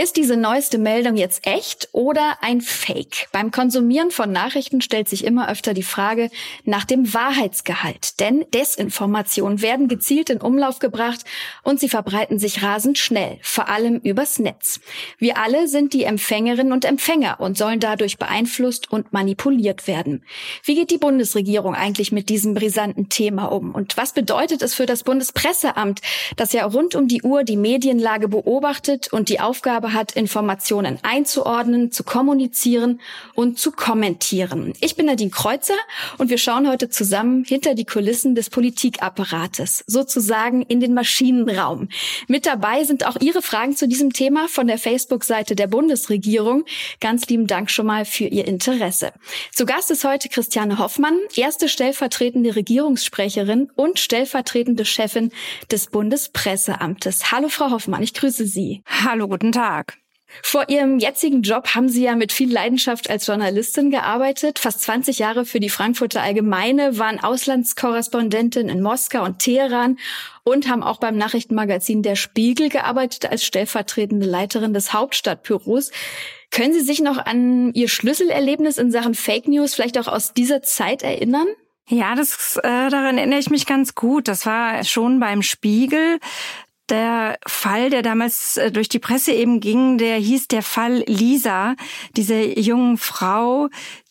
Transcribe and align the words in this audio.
Ist 0.00 0.16
diese 0.16 0.36
neueste 0.36 0.78
Meldung 0.78 1.16
jetzt 1.16 1.44
echt 1.44 1.88
oder 1.90 2.38
ein 2.40 2.60
Fake? 2.60 3.26
Beim 3.32 3.50
Konsumieren 3.50 4.12
von 4.12 4.30
Nachrichten 4.30 4.80
stellt 4.80 5.08
sich 5.08 5.24
immer 5.24 5.50
öfter 5.50 5.74
die 5.74 5.82
Frage 5.82 6.30
nach 6.62 6.84
dem 6.84 7.12
Wahrheitsgehalt. 7.12 8.20
Denn 8.20 8.44
Desinformationen 8.54 9.60
werden 9.60 9.88
gezielt 9.88 10.30
in 10.30 10.40
Umlauf 10.40 10.78
gebracht 10.78 11.24
und 11.64 11.80
sie 11.80 11.88
verbreiten 11.88 12.38
sich 12.38 12.62
rasend 12.62 12.96
schnell, 12.96 13.40
vor 13.42 13.68
allem 13.68 13.96
übers 13.96 14.38
Netz. 14.38 14.78
Wir 15.18 15.36
alle 15.36 15.66
sind 15.66 15.94
die 15.94 16.04
Empfängerinnen 16.04 16.72
und 16.72 16.84
Empfänger 16.84 17.40
und 17.40 17.58
sollen 17.58 17.80
dadurch 17.80 18.18
beeinflusst 18.18 18.92
und 18.92 19.12
manipuliert 19.12 19.88
werden. 19.88 20.22
Wie 20.62 20.76
geht 20.76 20.92
die 20.92 20.98
Bundesregierung 20.98 21.74
eigentlich 21.74 22.12
mit 22.12 22.28
diesem 22.28 22.54
brisanten 22.54 23.08
Thema 23.08 23.46
um? 23.46 23.74
Und 23.74 23.96
was 23.96 24.12
bedeutet 24.12 24.62
es 24.62 24.74
für 24.74 24.86
das 24.86 25.02
Bundespresseamt, 25.02 26.02
das 26.36 26.52
ja 26.52 26.66
rund 26.66 26.94
um 26.94 27.08
die 27.08 27.22
Uhr 27.22 27.42
die 27.42 27.56
Medienlage 27.56 28.28
beobachtet 28.28 29.12
und 29.12 29.28
die 29.28 29.40
Aufgabe 29.40 29.87
Aufgabe 29.88 29.92
hat, 29.92 30.12
Informationen 30.12 30.98
einzuordnen, 31.02 31.90
zu 31.90 32.04
kommunizieren 32.04 33.00
und 33.34 33.58
zu 33.58 33.72
kommentieren. 33.72 34.72
Ich 34.80 34.96
bin 34.96 35.06
Nadine 35.06 35.30
Kreuzer 35.30 35.74
und 36.18 36.30
wir 36.30 36.38
schauen 36.38 36.68
heute 36.68 36.88
zusammen 36.88 37.44
hinter 37.44 37.74
die 37.74 37.84
Kulissen 37.84 38.34
des 38.34 38.50
Politikapparates, 38.50 39.84
sozusagen 39.86 40.62
in 40.62 40.80
den 40.80 40.94
Maschinenraum. 40.94 41.88
Mit 42.28 42.46
dabei 42.46 42.84
sind 42.84 43.06
auch 43.06 43.16
Ihre 43.20 43.42
Fragen 43.42 43.76
zu 43.76 43.88
diesem 43.88 44.12
Thema 44.12 44.48
von 44.48 44.66
der 44.66 44.78
Facebook-Seite 44.78 45.54
der 45.54 45.66
Bundesregierung. 45.66 46.64
Ganz 47.00 47.26
lieben 47.26 47.46
Dank 47.46 47.70
schon 47.70 47.86
mal 47.86 48.04
für 48.04 48.24
Ihr 48.24 48.46
Interesse. 48.46 49.12
Zu 49.52 49.66
Gast 49.66 49.90
ist 49.90 50.04
heute 50.04 50.28
Christiane 50.28 50.78
Hoffmann, 50.78 51.18
erste 51.34 51.68
stellvertretende 51.68 52.56
Regierungssprecherin 52.56 53.70
und 53.74 53.98
stellvertretende 53.98 54.84
Chefin 54.84 55.30
des 55.70 55.86
Bundespresseamtes. 55.86 57.32
Hallo 57.32 57.48
Frau 57.48 57.70
Hoffmann, 57.70 58.02
ich 58.02 58.14
grüße 58.14 58.46
Sie. 58.46 58.82
Hallo, 58.86 59.28
guten 59.28 59.52
Tag. 59.52 59.77
Vor 60.42 60.68
Ihrem 60.68 60.98
jetzigen 60.98 61.42
Job 61.42 61.74
haben 61.74 61.88
Sie 61.88 62.04
ja 62.04 62.14
mit 62.14 62.32
viel 62.32 62.52
Leidenschaft 62.52 63.10
als 63.10 63.26
Journalistin 63.26 63.90
gearbeitet. 63.90 64.58
Fast 64.58 64.82
20 64.82 65.18
Jahre 65.18 65.44
für 65.44 65.60
die 65.60 65.70
Frankfurter 65.70 66.22
Allgemeine, 66.22 66.98
waren 66.98 67.18
Auslandskorrespondentin 67.18 68.68
in 68.68 68.82
Moskau 68.82 69.24
und 69.24 69.38
Teheran 69.38 69.98
und 70.44 70.68
haben 70.68 70.82
auch 70.82 70.98
beim 70.98 71.16
Nachrichtenmagazin 71.16 72.02
Der 72.02 72.16
Spiegel 72.16 72.68
gearbeitet 72.68 73.30
als 73.30 73.44
stellvertretende 73.44 74.26
Leiterin 74.26 74.74
des 74.74 74.92
Hauptstadtbüros. 74.92 75.90
Können 76.50 76.72
Sie 76.72 76.80
sich 76.80 77.00
noch 77.00 77.18
an 77.18 77.72
Ihr 77.74 77.88
Schlüsselerlebnis 77.88 78.78
in 78.78 78.90
Sachen 78.90 79.14
Fake 79.14 79.48
News 79.48 79.74
vielleicht 79.74 79.98
auch 79.98 80.08
aus 80.08 80.32
dieser 80.32 80.62
Zeit 80.62 81.02
erinnern? 81.02 81.46
Ja, 81.88 82.14
das 82.14 82.58
äh, 82.58 82.90
daran 82.90 83.16
erinnere 83.16 83.38
ich 83.38 83.48
mich 83.48 83.64
ganz 83.64 83.94
gut. 83.94 84.28
Das 84.28 84.44
war 84.44 84.84
schon 84.84 85.20
beim 85.20 85.42
Spiegel 85.42 86.18
der 86.90 87.38
Fall, 87.46 87.90
der 87.90 88.02
damals 88.02 88.56
äh, 88.56 88.70
durch 88.70 88.88
die 88.88 88.98
Presse 88.98 89.32
eben 89.32 89.60
ging, 89.60 89.98
der 89.98 90.16
hieß 90.16 90.48
der 90.48 90.62
Fall 90.62 91.04
Lisa, 91.06 91.76
diese 92.16 92.58
jungen 92.58 92.96
Frau, 92.96 93.68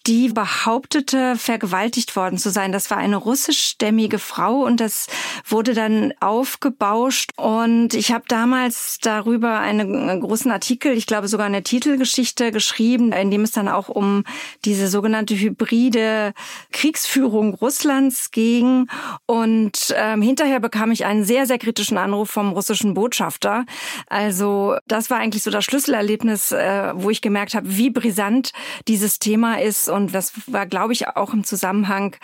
die 0.08 0.30
behauptete, 0.30 1.36
vergewaltigt 1.36 2.16
worden 2.16 2.38
zu 2.38 2.50
sein. 2.50 2.72
Das 2.72 2.90
war 2.90 2.98
eine 2.98 3.18
russischstämmige 3.18 4.20
Frau 4.20 4.64
und 4.64 4.80
das 4.80 5.08
wurde 5.46 5.74
dann 5.74 6.14
aufgebauscht. 6.22 7.32
Und 7.36 7.94
ich 7.94 8.14
habe 8.14 8.24
damals 8.28 9.00
darüber 9.02 9.60
einen 9.60 10.22
großen 10.22 10.50
Artikel, 10.50 10.94
ich 10.94 11.08
glaube 11.08 11.28
sogar 11.28 11.46
eine 11.46 11.62
Titelgeschichte 11.62 12.52
geschrieben, 12.54 13.12
in 13.12 13.32
dem 13.32 13.42
es 13.42 13.52
dann 13.52 13.68
auch 13.68 13.90
um 13.90 14.24
diese 14.64 14.88
sogenannte 14.88 15.36
hybride 15.38 16.34
Kriegsführung 16.72 17.54
Russlands 17.56 18.32
ging. 18.32 18.88
Und 19.26 19.94
ähm, 19.98 20.22
hinterher 20.22 20.62
bekam 20.62 20.92
ich 20.92 21.06
einen 21.06 21.26
sehr, 21.26 21.46
sehr 21.46 21.58
kritischen 21.58 21.98
Anruf 21.98 22.30
vom 22.30 22.52
russischen 22.54 22.94
Botschafter. 22.94 23.66
Also 24.08 24.78
das 24.88 25.10
war 25.10 25.18
eigentlich 25.18 25.44
so 25.44 25.52
das 25.52 25.66
Schlüsselerlebnis, 25.66 26.54
äh, 26.54 26.94
wo 26.96 27.10
ich 27.10 27.22
gemerkt 27.22 27.56
habe, 27.56 27.76
wie 27.76 27.90
brisant 27.90 28.52
dieses 28.88 29.20
Thema 29.20 29.60
ist 29.60 29.90
und 29.98 30.14
das 30.14 30.32
war, 30.48 30.66
glaube 30.66 30.94
ich, 30.94 31.08
auch 31.08 31.34
im 31.34 31.44
Zusammenhang 31.44 32.16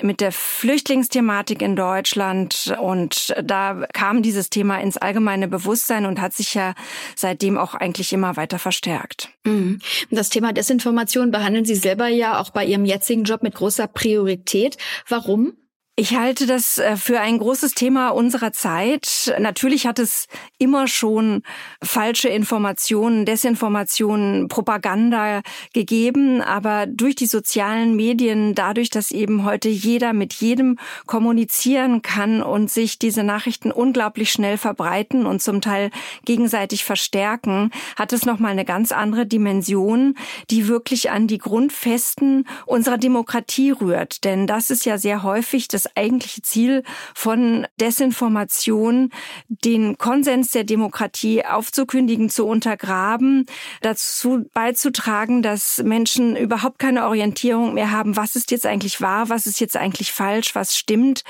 mit 0.00 0.20
der 0.20 0.30
Flüchtlingsthematik 0.30 1.60
in 1.60 1.74
Deutschland. 1.74 2.74
Und 2.80 3.34
da 3.42 3.86
kam 3.92 4.22
dieses 4.22 4.50
Thema 4.50 4.78
ins 4.80 4.96
allgemeine 4.96 5.48
Bewusstsein 5.48 6.06
und 6.06 6.20
hat 6.20 6.34
sich 6.34 6.54
ja 6.54 6.74
seitdem 7.16 7.58
auch 7.58 7.74
eigentlich 7.74 8.12
immer 8.12 8.36
weiter 8.36 8.58
verstärkt. 8.58 9.30
Mhm. 9.44 9.80
Das 10.10 10.28
Thema 10.28 10.52
Desinformation 10.52 11.32
behandeln 11.32 11.64
Sie 11.64 11.74
selber 11.74 12.06
ja 12.06 12.38
auch 12.38 12.50
bei 12.50 12.64
Ihrem 12.64 12.84
jetzigen 12.84 13.24
Job 13.24 13.42
mit 13.42 13.54
großer 13.56 13.88
Priorität. 13.88 14.76
Warum? 15.08 15.54
Ich 15.96 16.16
halte 16.16 16.46
das 16.46 16.78
äh, 16.78 16.96
für 16.96 17.20
ein 17.20 17.38
großes 17.38 17.74
Thema 17.74 18.08
unserer 18.08 18.52
Zeit. 18.52 19.32
Natürlich 19.38 19.86
hat 19.86 20.00
es 20.00 20.26
immer 20.58 20.88
schon 20.88 21.42
falsche 21.80 22.28
Informationen, 22.28 23.24
Desinformationen, 23.24 24.48
Propaganda 24.48 25.42
gegeben, 25.72 26.42
aber 26.42 26.88
durch 26.88 27.14
die 27.14 27.26
sozialen 27.26 27.94
Medien, 27.94 28.56
dadurch, 28.56 28.90
dass 28.90 29.12
eben 29.12 29.44
heute 29.44 29.68
jeder 29.68 30.14
mit 30.14 30.32
jedem 30.32 30.80
kommunizieren 31.06 32.02
kann 32.02 32.42
und 32.42 32.72
sich 32.72 32.98
diese 32.98 33.22
Nachrichten 33.22 33.70
unglaublich 33.70 34.32
schnell 34.32 34.58
verbreiten 34.58 35.26
und 35.26 35.42
zum 35.42 35.60
Teil 35.60 35.92
gegenseitig 36.24 36.82
verstärken, 36.82 37.70
hat 37.94 38.12
es 38.12 38.26
noch 38.26 38.40
mal 38.40 38.48
eine 38.48 38.64
ganz 38.64 38.90
andere 38.90 39.26
Dimension, 39.26 40.16
die 40.50 40.66
wirklich 40.66 41.12
an 41.12 41.28
die 41.28 41.38
Grundfesten 41.38 42.48
unserer 42.66 42.98
Demokratie 42.98 43.70
rührt, 43.70 44.24
denn 44.24 44.48
das 44.48 44.70
ist 44.70 44.84
ja 44.86 44.98
sehr 44.98 45.22
häufig 45.22 45.68
das 45.68 45.83
das 45.84 45.96
eigentliche 45.96 46.42
Ziel 46.42 46.82
von 47.14 47.66
Desinformation, 47.80 49.10
den 49.48 49.98
Konsens 49.98 50.50
der 50.50 50.64
Demokratie 50.64 51.44
aufzukündigen, 51.44 52.30
zu 52.30 52.46
untergraben, 52.46 53.46
dazu 53.80 54.46
beizutragen, 54.52 55.42
dass 55.42 55.82
Menschen 55.82 56.36
überhaupt 56.36 56.78
keine 56.78 57.06
Orientierung 57.06 57.74
mehr 57.74 57.90
haben, 57.90 58.16
was 58.16 58.36
ist 58.36 58.50
jetzt 58.50 58.66
eigentlich 58.66 59.00
wahr, 59.00 59.28
was 59.28 59.46
ist 59.46 59.60
jetzt 59.60 59.76
eigentlich 59.76 60.12
falsch, 60.12 60.54
was 60.54 60.76
stimmt. 60.76 61.22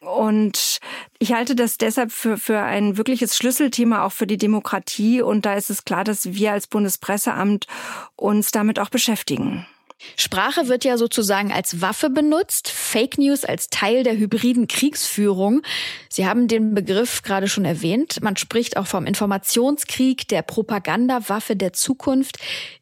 Und 0.00 0.78
ich 1.18 1.32
halte 1.32 1.54
das 1.54 1.78
deshalb 1.78 2.12
für, 2.12 2.36
für 2.36 2.60
ein 2.60 2.96
wirkliches 2.96 3.36
Schlüsselthema 3.36 4.04
auch 4.04 4.12
für 4.12 4.26
die 4.26 4.38
Demokratie. 4.38 5.22
Und 5.22 5.46
da 5.46 5.54
ist 5.54 5.70
es 5.70 5.84
klar, 5.84 6.04
dass 6.04 6.32
wir 6.32 6.52
als 6.52 6.66
Bundespresseamt 6.66 7.66
uns 8.16 8.50
damit 8.50 8.78
auch 8.78 8.90
beschäftigen. 8.90 9.66
Sprache 10.16 10.68
wird 10.68 10.84
ja 10.84 10.96
sozusagen 10.96 11.52
als 11.52 11.80
Waffe 11.80 12.10
benutzt, 12.10 12.68
Fake 12.68 13.18
News 13.18 13.44
als 13.44 13.68
Teil 13.68 14.02
der 14.02 14.16
hybriden 14.16 14.66
Kriegsführung. 14.66 15.62
Sie 16.08 16.26
haben 16.26 16.48
den 16.48 16.74
Begriff 16.74 17.22
gerade 17.22 17.48
schon 17.48 17.64
erwähnt. 17.64 18.22
Man 18.22 18.36
spricht 18.36 18.76
auch 18.76 18.86
vom 18.86 19.06
Informationskrieg, 19.06 20.28
der 20.28 20.42
Propagandawaffe 20.42 21.56
der 21.56 21.72
Zukunft. 21.72 22.38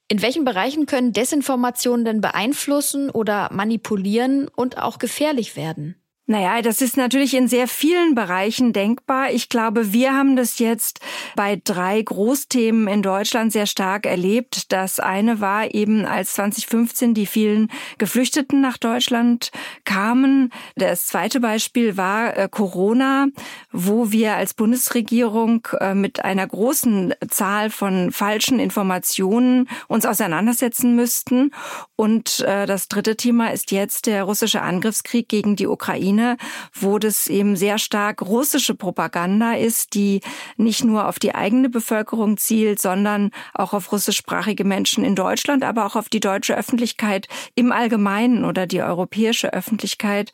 In 0.09 0.23
welchen 0.23 0.45
Bereichen 0.45 0.87
können 0.87 1.13
Desinformationen 1.13 2.05
denn 2.05 2.21
beeinflussen 2.21 3.11
oder 3.11 3.53
manipulieren 3.53 4.49
und 4.49 4.79
auch 4.79 4.99
gefährlich 4.99 5.55
werden? 5.55 5.98
Naja, 6.31 6.61
das 6.61 6.83
ist 6.83 6.99
natürlich 6.99 7.33
in 7.33 7.49
sehr 7.49 7.67
vielen 7.67 8.15
Bereichen 8.15 8.75
denkbar. 8.75 9.31
Ich 9.31 9.49
glaube, 9.49 9.95
wir 9.95 10.13
haben 10.13 10.37
das 10.37 10.59
jetzt 10.59 11.01
bei 11.37 11.59
drei 11.65 12.03
Großthemen 12.03 12.87
in 12.87 13.01
Deutschland 13.01 13.51
sehr 13.51 13.65
stark 13.65 14.05
erlebt. 14.05 14.71
Das 14.71 15.01
eine 15.01 15.41
war 15.41 15.75
eben, 15.75 16.05
als 16.05 16.35
2015 16.35 17.15
die 17.15 17.25
vielen 17.25 17.71
Geflüchteten 17.97 18.61
nach 18.61 18.77
Deutschland 18.77 19.53
kamen. 19.87 20.53
Das 20.77 21.07
zweite 21.07 21.41
Beispiel 21.41 21.97
war 21.97 22.37
äh, 22.37 22.47
Corona, 22.51 23.29
wo 23.73 24.13
wir 24.13 24.35
als 24.35 24.53
Bundesregierung 24.53 25.67
äh, 25.81 25.95
mit 25.95 26.27
einer 26.27 26.47
großen 26.47 27.15
Zahl 27.31 27.71
von 27.71 28.13
falschen 28.13 28.61
Informationen 28.61 29.67
uns 29.87 30.05
auseinandersetzen 30.05 30.95
müssten. 30.95 31.53
Und 31.97 32.41
äh, 32.41 32.67
das 32.67 32.89
dritte 32.89 33.17
Thema 33.17 33.51
ist 33.51 33.71
jetzt 33.71 34.05
der 34.05 34.25
russische 34.25 34.61
Angriffskrieg 34.61 35.27
gegen 35.27 35.57
die 35.57 35.67
Ukraine 35.67 36.18
Ukraine, 36.19 36.37
wo 36.73 36.99
das 36.99 37.27
eben 37.29 37.57
sehr 37.57 37.79
stark 37.79 38.23
russische 38.23 38.75
Propaganda 38.75 39.53
ist, 39.55 39.95
die 39.95 40.21
nicht 40.57 40.85
nur 40.85 41.09
auf 41.09 41.19
die 41.19 41.35
eigene 41.35 41.69
Bevölkerung 41.69 42.37
zielt, 42.37 42.81
sondern 42.81 43.31
auch 43.55 43.73
auf 43.73 43.93
russischsprachige 43.93 44.65
Menschen 44.65 45.05
in 45.05 45.15
Deutschland, 45.15 45.65
aber 45.65 45.87
auch 45.87 45.97
auf 45.97 46.09
die 46.09 46.21
deutsche 46.21 46.57
Öffentlichkeit 46.57 47.29
im 47.55 47.73
Allgemeinen 47.73 48.45
oder 48.45 48.67
die 48.67 48.83
europäische 48.83 49.53
Öffentlichkeit, 49.53 50.33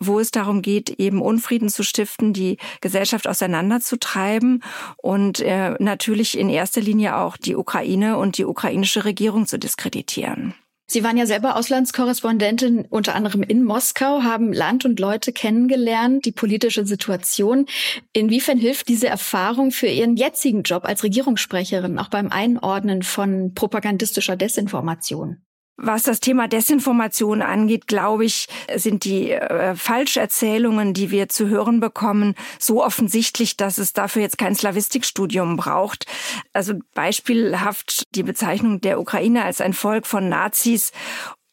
wo 0.00 0.20
es 0.20 0.30
darum 0.30 0.62
geht, 0.62 0.90
eben 0.90 1.20
Unfrieden 1.20 1.68
zu 1.68 1.82
stiften, 1.82 2.32
die 2.32 2.58
Gesellschaft 2.80 3.26
auseinanderzutreiben 3.26 4.62
und 4.96 5.40
äh, 5.40 5.74
natürlich 5.78 6.38
in 6.38 6.48
erster 6.48 6.80
Linie 6.80 7.16
auch 7.16 7.36
die 7.36 7.56
Ukraine 7.56 8.16
und 8.18 8.38
die 8.38 8.44
ukrainische 8.44 9.04
Regierung 9.04 9.46
zu 9.46 9.58
diskreditieren. 9.58 10.54
Sie 10.86 11.02
waren 11.02 11.16
ja 11.16 11.26
selber 11.26 11.56
Auslandskorrespondentin, 11.56 12.86
unter 12.90 13.14
anderem 13.14 13.42
in 13.42 13.64
Moskau, 13.64 14.22
haben 14.22 14.52
Land 14.52 14.84
und 14.84 15.00
Leute 15.00 15.32
kennengelernt, 15.32 16.26
die 16.26 16.32
politische 16.32 16.84
Situation. 16.84 17.66
Inwiefern 18.12 18.58
hilft 18.58 18.88
diese 18.88 19.08
Erfahrung 19.08 19.70
für 19.70 19.86
Ihren 19.86 20.16
jetzigen 20.16 20.62
Job 20.62 20.84
als 20.84 21.02
Regierungssprecherin, 21.02 21.98
auch 21.98 22.08
beim 22.08 22.28
Einordnen 22.28 23.02
von 23.02 23.54
propagandistischer 23.54 24.36
Desinformation? 24.36 25.43
Was 25.76 26.04
das 26.04 26.20
Thema 26.20 26.46
Desinformation 26.46 27.42
angeht, 27.42 27.88
glaube 27.88 28.24
ich, 28.24 28.46
sind 28.76 29.04
die 29.04 29.32
äh, 29.32 29.74
Falscherzählungen, 29.74 30.94
die 30.94 31.10
wir 31.10 31.28
zu 31.28 31.48
hören 31.48 31.80
bekommen, 31.80 32.36
so 32.60 32.84
offensichtlich, 32.84 33.56
dass 33.56 33.78
es 33.78 33.92
dafür 33.92 34.22
jetzt 34.22 34.38
kein 34.38 34.54
Slavistikstudium 34.54 35.56
braucht. 35.56 36.06
Also 36.52 36.74
beispielhaft 36.94 38.04
die 38.14 38.22
Bezeichnung 38.22 38.80
der 38.82 39.00
Ukraine 39.00 39.44
als 39.44 39.60
ein 39.60 39.72
Volk 39.72 40.06
von 40.06 40.28
Nazis 40.28 40.92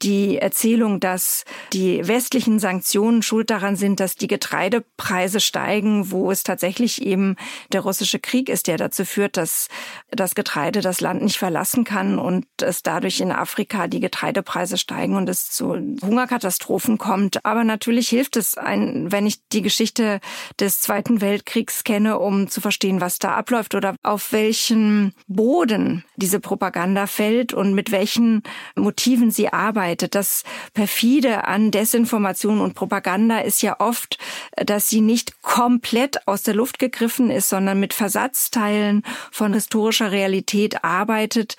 die 0.03 0.37
Erzählung, 0.37 0.99
dass 0.99 1.43
die 1.73 2.07
westlichen 2.07 2.59
Sanktionen 2.59 3.21
schuld 3.21 3.49
daran 3.49 3.75
sind, 3.75 3.99
dass 3.99 4.15
die 4.15 4.27
Getreidepreise 4.27 5.39
steigen, 5.39 6.11
wo 6.11 6.31
es 6.31 6.43
tatsächlich 6.43 7.01
eben 7.01 7.35
der 7.71 7.81
russische 7.81 8.19
Krieg 8.19 8.49
ist, 8.49 8.67
der 8.67 8.77
dazu 8.77 9.05
führt, 9.05 9.37
dass 9.37 9.67
das 10.09 10.35
Getreide 10.35 10.81
das 10.81 11.01
Land 11.01 11.21
nicht 11.21 11.37
verlassen 11.37 11.83
kann 11.83 12.19
und 12.19 12.45
es 12.61 12.83
dadurch 12.83 13.19
in 13.19 13.31
Afrika 13.31 13.87
die 13.87 13.99
Getreidepreise 13.99 14.77
steigen 14.77 15.15
und 15.15 15.29
es 15.29 15.49
zu 15.51 15.73
Hungerkatastrophen 15.73 16.97
kommt. 16.97 17.45
Aber 17.45 17.63
natürlich 17.63 18.09
hilft 18.09 18.37
es, 18.37 18.57
ein, 18.57 19.11
wenn 19.11 19.25
ich 19.25 19.47
die 19.49 19.61
Geschichte 19.61 20.19
des 20.59 20.79
Zweiten 20.79 21.21
Weltkriegs 21.21 21.83
kenne, 21.83 22.19
um 22.19 22.49
zu 22.49 22.61
verstehen, 22.61 23.01
was 23.01 23.19
da 23.19 23.35
abläuft 23.35 23.75
oder 23.75 23.95
auf 24.03 24.31
welchen 24.31 25.13
Boden 25.27 26.03
diese 26.15 26.39
Propaganda 26.39 27.07
fällt 27.07 27.53
und 27.53 27.73
mit 27.73 27.91
welchen 27.91 28.43
Motiven 28.75 29.31
sie 29.31 29.51
arbeitet 29.51 29.90
arbeitet. 29.91 30.15
Das 30.15 30.43
perfide 30.73 31.47
an 31.47 31.71
Desinformation 31.71 32.61
und 32.61 32.75
Propaganda 32.75 33.39
ist 33.39 33.61
ja 33.61 33.79
oft, 33.79 34.17
dass 34.55 34.89
sie 34.89 35.01
nicht 35.01 35.41
komplett 35.41 36.27
aus 36.27 36.43
der 36.43 36.53
Luft 36.53 36.79
gegriffen 36.79 37.29
ist, 37.29 37.49
sondern 37.49 37.79
mit 37.79 37.93
Versatzteilen 37.93 39.03
von 39.31 39.53
historischer 39.53 40.11
Realität 40.11 40.83
arbeitet. 40.83 41.57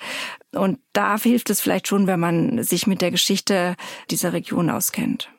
Und 0.51 0.79
da 0.93 1.17
hilft 1.17 1.49
es 1.49 1.61
vielleicht 1.61 1.87
schon, 1.87 2.07
wenn 2.07 2.19
man 2.19 2.63
sich 2.63 2.87
mit 2.87 3.01
der 3.01 3.11
Geschichte 3.11 3.75
dieser 4.09 4.33
Region 4.33 4.69
auskennt. 4.69 5.29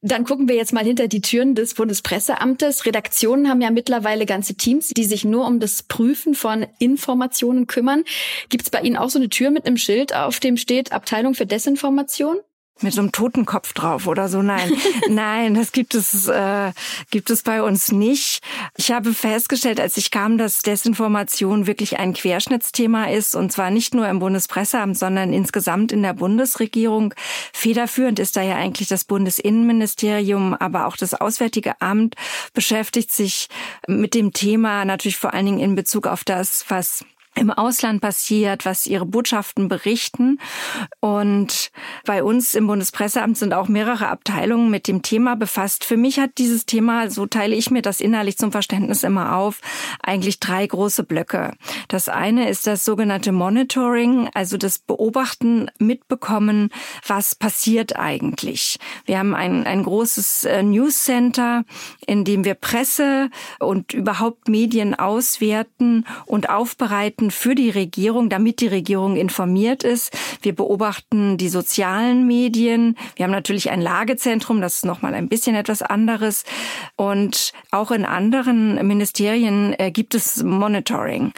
Dann 0.00 0.24
gucken 0.24 0.48
wir 0.48 0.54
jetzt 0.54 0.72
mal 0.72 0.84
hinter 0.84 1.08
die 1.08 1.20
Türen 1.20 1.56
des 1.56 1.74
Bundespresseamtes. 1.74 2.86
Redaktionen 2.86 3.48
haben 3.48 3.60
ja 3.60 3.70
mittlerweile 3.72 4.26
ganze 4.26 4.54
Teams, 4.54 4.90
die 4.90 5.02
sich 5.02 5.24
nur 5.24 5.44
um 5.44 5.58
das 5.58 5.82
Prüfen 5.82 6.34
von 6.34 6.66
Informationen 6.78 7.66
kümmern. 7.66 8.04
Gibt 8.48 8.62
es 8.62 8.70
bei 8.70 8.80
Ihnen 8.80 8.96
auch 8.96 9.10
so 9.10 9.18
eine 9.18 9.28
Tür 9.28 9.50
mit 9.50 9.66
einem 9.66 9.76
Schild, 9.76 10.14
auf 10.14 10.38
dem 10.38 10.56
steht 10.56 10.92
Abteilung 10.92 11.34
für 11.34 11.46
Desinformation? 11.46 12.36
Mit 12.82 12.92
so 12.92 13.00
einem 13.00 13.12
Totenkopf 13.12 13.72
drauf 13.72 14.06
oder 14.06 14.28
so. 14.28 14.42
Nein, 14.42 14.72
nein, 15.08 15.54
das 15.54 15.72
gibt 15.72 15.94
es 15.94 16.28
äh, 16.28 16.72
gibt 17.10 17.30
es 17.30 17.42
bei 17.42 17.62
uns 17.62 17.92
nicht. 17.92 18.42
Ich 18.76 18.92
habe 18.92 19.14
festgestellt, 19.14 19.80
als 19.80 19.96
ich 19.96 20.10
kam, 20.10 20.38
dass 20.38 20.62
Desinformation 20.62 21.66
wirklich 21.66 21.98
ein 21.98 22.12
Querschnittsthema 22.12 23.06
ist 23.10 23.34
und 23.34 23.52
zwar 23.52 23.70
nicht 23.70 23.94
nur 23.94 24.08
im 24.08 24.18
Bundespresseamt, 24.18 24.98
sondern 24.98 25.32
insgesamt 25.32 25.92
in 25.92 26.02
der 26.02 26.14
Bundesregierung. 26.14 27.14
Federführend 27.52 28.18
ist 28.18 28.36
da 28.36 28.42
ja 28.42 28.56
eigentlich 28.56 28.88
das 28.88 29.04
Bundesinnenministerium, 29.04 30.54
aber 30.54 30.86
auch 30.86 30.96
das 30.96 31.14
Auswärtige 31.14 31.80
Amt 31.80 32.14
beschäftigt 32.54 33.12
sich 33.12 33.48
mit 33.86 34.14
dem 34.14 34.32
Thema 34.32 34.84
natürlich 34.84 35.16
vor 35.16 35.34
allen 35.34 35.46
Dingen 35.46 35.60
in 35.60 35.74
Bezug 35.74 36.06
auf 36.06 36.24
das, 36.24 36.64
was 36.68 37.04
im 37.38 37.50
Ausland 37.50 38.00
passiert, 38.00 38.64
was 38.64 38.86
ihre 38.86 39.06
Botschaften 39.06 39.68
berichten. 39.68 40.38
Und 41.00 41.70
bei 42.04 42.22
uns 42.22 42.54
im 42.54 42.66
Bundespresseamt 42.66 43.38
sind 43.38 43.54
auch 43.54 43.68
mehrere 43.68 44.08
Abteilungen 44.08 44.70
mit 44.70 44.88
dem 44.88 45.02
Thema 45.02 45.36
befasst. 45.36 45.84
Für 45.84 45.96
mich 45.96 46.18
hat 46.18 46.32
dieses 46.38 46.66
Thema, 46.66 47.10
so 47.10 47.26
teile 47.26 47.54
ich 47.54 47.70
mir 47.70 47.82
das 47.82 48.00
innerlich 48.00 48.38
zum 48.38 48.52
Verständnis 48.52 49.02
immer 49.04 49.36
auf, 49.36 49.60
eigentlich 50.02 50.40
drei 50.40 50.66
große 50.66 51.04
Blöcke. 51.04 51.52
Das 51.88 52.08
eine 52.08 52.48
ist 52.48 52.66
das 52.66 52.84
sogenannte 52.84 53.32
Monitoring, 53.32 54.28
also 54.34 54.56
das 54.56 54.78
Beobachten, 54.78 55.70
mitbekommen, 55.78 56.70
was 57.06 57.34
passiert 57.34 57.96
eigentlich. 57.96 58.78
Wir 59.04 59.18
haben 59.18 59.34
ein, 59.34 59.66
ein 59.66 59.84
großes 59.84 60.44
äh, 60.44 60.62
News 60.62 61.04
Center, 61.04 61.64
in 62.06 62.24
dem 62.24 62.44
wir 62.44 62.54
Presse 62.54 63.30
und 63.60 63.92
überhaupt 63.94 64.48
Medien 64.48 64.94
auswerten 64.94 66.04
und 66.26 66.50
aufbereiten 66.50 67.27
Daten 67.28 67.30
für 67.30 67.54
die 67.54 67.70
Regierung, 67.70 68.28
damit 68.28 68.60
die 68.60 68.66
Regierung 68.66 69.16
informiert 69.16 69.84
ist. 69.84 70.12
Wir 70.42 70.54
beobachten 70.54 71.36
die 71.36 71.48
sozialen 71.48 72.26
Medien. 72.26 72.96
Wir 73.16 73.24
haben 73.24 73.32
natürlich 73.32 73.70
ein 73.70 73.80
Lagezentrum, 73.80 74.60
das 74.60 74.76
ist 74.76 74.84
nochmal 74.84 75.14
ein 75.14 75.28
bisschen 75.28 75.54
etwas 75.54 75.82
anderes. 75.82 76.44
Und 76.96 77.52
auch 77.70 77.90
in 77.90 78.04
anderen 78.04 78.86
Ministerien 78.86 79.74
äh, 79.78 79.90
gibt 79.90 80.14
es 80.14 80.42
Monitoring. 80.42 81.32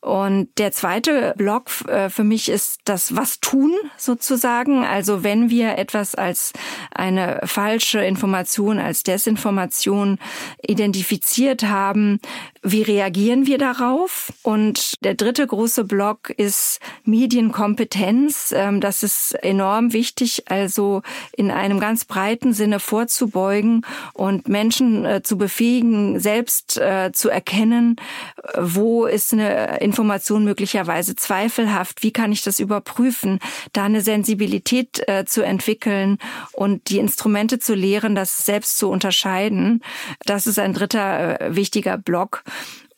Und 0.00 0.48
der 0.58 0.72
zweite 0.72 1.34
Block 1.36 1.70
äh, 1.88 2.08
für 2.08 2.24
mich 2.24 2.48
ist 2.48 2.80
das 2.84 3.16
Was 3.16 3.40
tun 3.40 3.72
sozusagen. 3.96 4.84
Also 4.84 5.22
wenn 5.22 5.50
wir 5.50 5.78
etwas 5.78 6.14
als 6.14 6.52
eine 6.90 7.40
falsche 7.44 8.00
Information, 8.00 8.78
als 8.78 9.02
Desinformation 9.02 10.18
identifiziert 10.66 11.64
haben, 11.64 12.20
wie 12.62 12.82
reagieren 12.82 13.46
wir 13.46 13.58
darauf? 13.58 14.32
Und 14.42 14.94
der 15.02 15.16
dritte 15.20 15.46
große 15.46 15.84
Block 15.84 16.30
ist 16.30 16.80
Medienkompetenz. 17.04 18.52
Ähm, 18.56 18.80
das 18.80 19.02
ist 19.02 19.32
enorm 19.42 19.92
wichtig, 19.92 20.44
also 20.48 21.02
in 21.32 21.50
einem 21.50 21.78
ganz 21.78 22.04
breiten 22.04 22.52
Sinne 22.52 22.80
vorzubeugen 22.80 23.84
und 24.14 24.48
Menschen 24.48 25.04
äh, 25.04 25.22
zu 25.22 25.36
befähigen, 25.36 26.18
selbst 26.20 26.78
äh, 26.78 27.10
zu 27.12 27.28
erkennen, 27.28 27.96
wo 28.58 29.04
ist 29.06 29.32
eine 29.32 29.80
Information 29.80 30.44
möglicherweise 30.44 31.14
zweifelhaft, 31.16 32.02
wie 32.02 32.12
kann 32.12 32.32
ich 32.32 32.42
das 32.42 32.58
überprüfen, 32.58 33.40
da 33.72 33.84
eine 33.84 34.00
Sensibilität 34.00 35.06
äh, 35.06 35.24
zu 35.26 35.42
entwickeln 35.42 36.18
und 36.52 36.88
die 36.88 36.98
Instrumente 36.98 37.58
zu 37.58 37.74
lehren, 37.74 38.14
das 38.14 38.44
selbst 38.46 38.78
zu 38.78 38.88
unterscheiden. 38.88 39.82
Das 40.24 40.46
ist 40.46 40.58
ein 40.58 40.72
dritter 40.72 41.38
wichtiger 41.50 41.98
Block. 41.98 42.42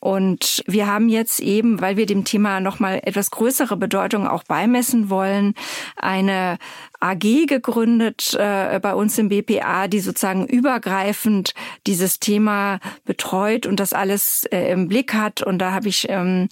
Und 0.03 0.65
wir 0.67 0.87
haben 0.87 1.07
jetzt 1.07 1.39
eben, 1.39 1.79
weil 1.79 1.95
wir 1.95 2.05
dem 2.05 2.25
Thema 2.25 2.59
nochmal 2.59 2.99
etwas 3.03 3.31
größere 3.31 3.77
Bedeutung 3.77 4.27
auch 4.27 4.43
beimessen 4.43 5.09
wollen, 5.09 5.53
eine 5.95 6.57
AG 6.99 7.45
gegründet 7.47 8.33
äh, 8.37 8.81
bei 8.81 8.95
uns 8.95 9.17
im 9.17 9.29
BPA, 9.29 9.87
die 9.87 10.01
sozusagen 10.01 10.45
übergreifend 10.45 11.53
dieses 11.87 12.19
Thema 12.19 12.81
betreut 13.05 13.65
und 13.65 13.79
das 13.79 13.93
alles 13.93 14.43
äh, 14.51 14.73
im 14.73 14.89
Blick 14.89 15.13
hat. 15.13 15.41
Und 15.41 15.59
da 15.59 15.71
habe 15.71 15.87
ich 15.87 16.07
ähm, 16.09 16.49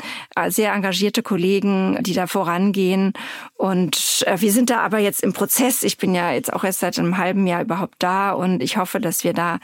sehr 0.47 0.71
engagierte 0.71 1.21
Kollegen, 1.21 2.01
die 2.03 2.13
da 2.13 2.27
vorangehen. 2.27 3.11
Und 3.57 4.23
äh, 4.27 4.39
wir 4.39 4.53
sind 4.53 4.69
da 4.69 4.79
aber 4.79 4.99
jetzt 4.99 5.23
im 5.23 5.33
Prozess. 5.33 5.83
Ich 5.83 5.97
bin 5.97 6.15
ja 6.15 6.31
jetzt 6.31 6.53
auch 6.53 6.63
erst 6.63 6.79
seit 6.79 6.97
einem 6.97 7.17
halben 7.17 7.45
Jahr 7.47 7.63
überhaupt 7.63 7.95
da 7.99 8.31
und 8.31 8.63
ich 8.63 8.77
hoffe, 8.77 9.01
dass 9.01 9.25
wir 9.25 9.33
da 9.33 9.59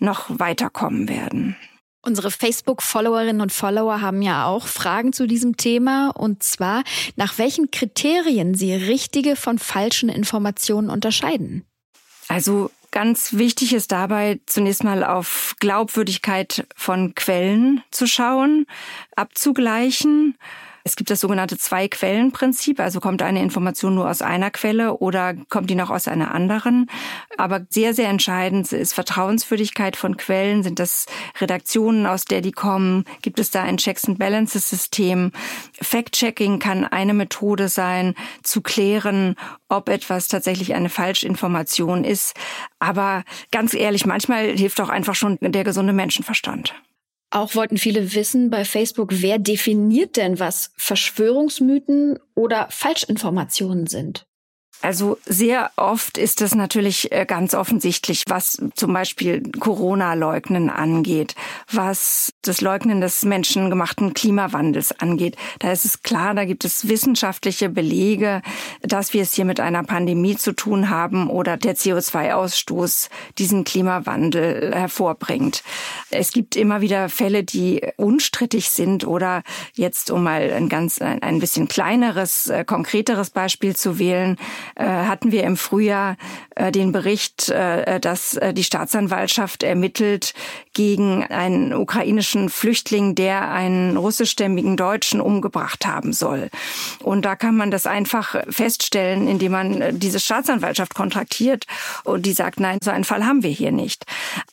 noch 0.00 0.26
weiterkommen 0.28 1.08
werden. 1.08 1.54
Unsere 2.02 2.30
Facebook-Followerinnen 2.30 3.40
und 3.40 3.52
Follower 3.52 4.00
haben 4.00 4.22
ja 4.22 4.46
auch 4.46 4.66
Fragen 4.66 5.12
zu 5.12 5.26
diesem 5.26 5.56
Thema 5.56 6.10
und 6.10 6.42
zwar, 6.42 6.84
nach 7.16 7.38
welchen 7.38 7.70
Kriterien 7.70 8.54
sie 8.54 8.72
richtige 8.72 9.36
von 9.36 9.58
falschen 9.58 10.08
Informationen 10.08 10.90
unterscheiden. 10.90 11.64
Also 12.28 12.70
ganz 12.90 13.32
wichtig 13.34 13.72
ist 13.74 13.90
dabei 13.90 14.40
zunächst 14.46 14.84
mal 14.84 15.02
auf 15.02 15.56
Glaubwürdigkeit 15.58 16.66
von 16.76 17.14
Quellen 17.14 17.82
zu 17.90 18.06
schauen, 18.06 18.66
abzugleichen 19.16 20.36
es 20.88 20.96
gibt 20.96 21.10
das 21.10 21.20
sogenannte 21.20 21.58
Zwei-Quellen-Prinzip, 21.58 22.80
also 22.80 22.98
kommt 22.98 23.20
eine 23.20 23.42
Information 23.42 23.94
nur 23.94 24.08
aus 24.08 24.22
einer 24.22 24.50
Quelle 24.50 24.94
oder 24.94 25.34
kommt 25.50 25.68
die 25.68 25.74
noch 25.74 25.90
aus 25.90 26.08
einer 26.08 26.34
anderen. 26.34 26.86
Aber 27.36 27.66
sehr, 27.68 27.92
sehr 27.92 28.08
entscheidend 28.08 28.72
ist 28.72 28.94
Vertrauenswürdigkeit 28.94 29.96
von 29.96 30.16
Quellen. 30.16 30.62
Sind 30.62 30.78
das 30.78 31.04
Redaktionen, 31.42 32.06
aus 32.06 32.24
der 32.24 32.40
die 32.40 32.52
kommen? 32.52 33.04
Gibt 33.20 33.38
es 33.38 33.50
da 33.50 33.62
ein 33.64 33.76
Checks-and-Balances-System? 33.76 35.32
Fact-Checking 35.78 36.58
kann 36.58 36.86
eine 36.86 37.12
Methode 37.12 37.68
sein, 37.68 38.14
zu 38.42 38.62
klären, 38.62 39.36
ob 39.68 39.90
etwas 39.90 40.28
tatsächlich 40.28 40.74
eine 40.74 40.88
Falschinformation 40.88 42.02
ist. 42.02 42.34
Aber 42.78 43.24
ganz 43.50 43.74
ehrlich, 43.74 44.06
manchmal 44.06 44.56
hilft 44.56 44.80
auch 44.80 44.88
einfach 44.88 45.14
schon 45.14 45.36
der 45.42 45.64
gesunde 45.64 45.92
Menschenverstand. 45.92 46.74
Auch 47.30 47.54
wollten 47.54 47.76
viele 47.76 48.14
wissen 48.14 48.50
bei 48.50 48.64
Facebook, 48.64 49.10
wer 49.12 49.38
definiert 49.38 50.16
denn, 50.16 50.38
was 50.38 50.72
Verschwörungsmythen 50.76 52.18
oder 52.34 52.68
Falschinformationen 52.70 53.86
sind? 53.86 54.27
Also 54.80 55.18
sehr 55.24 55.72
oft 55.76 56.18
ist 56.18 56.40
es 56.40 56.54
natürlich 56.54 57.10
äh, 57.10 57.26
ganz 57.26 57.54
offensichtlich, 57.54 58.24
was 58.28 58.62
zum 58.74 58.92
Beispiel 58.92 59.42
Corona-Leugnen 59.58 60.70
angeht, 60.70 61.34
was 61.70 62.32
das 62.42 62.60
Leugnen 62.60 63.00
des 63.00 63.24
menschengemachten 63.24 64.14
Klimawandels 64.14 64.92
angeht. 65.00 65.36
Da 65.58 65.72
ist 65.72 65.84
es 65.84 66.02
klar, 66.02 66.34
da 66.34 66.44
gibt 66.44 66.64
es 66.64 66.88
wissenschaftliche 66.88 67.68
Belege, 67.68 68.40
dass 68.82 69.12
wir 69.12 69.22
es 69.22 69.34
hier 69.34 69.44
mit 69.44 69.58
einer 69.58 69.82
Pandemie 69.82 70.36
zu 70.36 70.52
tun 70.52 70.90
haben 70.90 71.28
oder 71.28 71.56
der 71.56 71.74
CO2-Ausstoß 71.74 73.08
diesen 73.36 73.64
Klimawandel 73.64 74.72
hervorbringt. 74.74 75.64
Es 76.10 76.30
gibt 76.30 76.54
immer 76.54 76.80
wieder 76.80 77.08
Fälle, 77.08 77.42
die 77.42 77.82
unstrittig 77.96 78.70
sind 78.70 79.04
oder 79.04 79.42
jetzt, 79.74 80.12
um 80.12 80.22
mal 80.22 80.52
ein 80.52 80.68
ganz, 80.68 81.00
ein 81.00 81.40
bisschen 81.40 81.66
kleineres, 81.66 82.48
äh, 82.48 82.64
konkreteres 82.64 83.30
Beispiel 83.30 83.74
zu 83.74 83.98
wählen, 83.98 84.36
äh, 84.36 84.67
hatten 84.76 85.32
wir 85.32 85.44
im 85.44 85.56
Frühjahr 85.56 86.16
äh, 86.58 86.72
den 86.72 86.92
Bericht, 86.92 87.48
äh, 87.50 88.00
dass 88.00 88.34
äh, 88.34 88.52
die 88.52 88.64
Staatsanwaltschaft 88.64 89.62
ermittelt 89.62 90.34
gegen 90.72 91.24
einen 91.24 91.72
ukrainischen 91.72 92.48
Flüchtling, 92.48 93.14
der 93.14 93.50
einen 93.50 93.96
russischstämmigen 93.96 94.76
Deutschen 94.76 95.20
umgebracht 95.20 95.86
haben 95.86 96.12
soll. 96.12 96.50
Und 97.00 97.24
da 97.24 97.36
kann 97.36 97.56
man 97.56 97.70
das 97.70 97.86
einfach 97.86 98.34
feststellen, 98.48 99.28
indem 99.28 99.52
man 99.52 99.80
äh, 99.80 99.94
diese 99.94 100.20
Staatsanwaltschaft 100.20 100.94
kontraktiert 100.94 101.66
und 102.04 102.26
die 102.26 102.32
sagt, 102.32 102.60
nein, 102.60 102.78
so 102.82 102.90
einen 102.90 103.04
Fall 103.04 103.24
haben 103.24 103.42
wir 103.42 103.50
hier 103.50 103.72
nicht. 103.72 104.04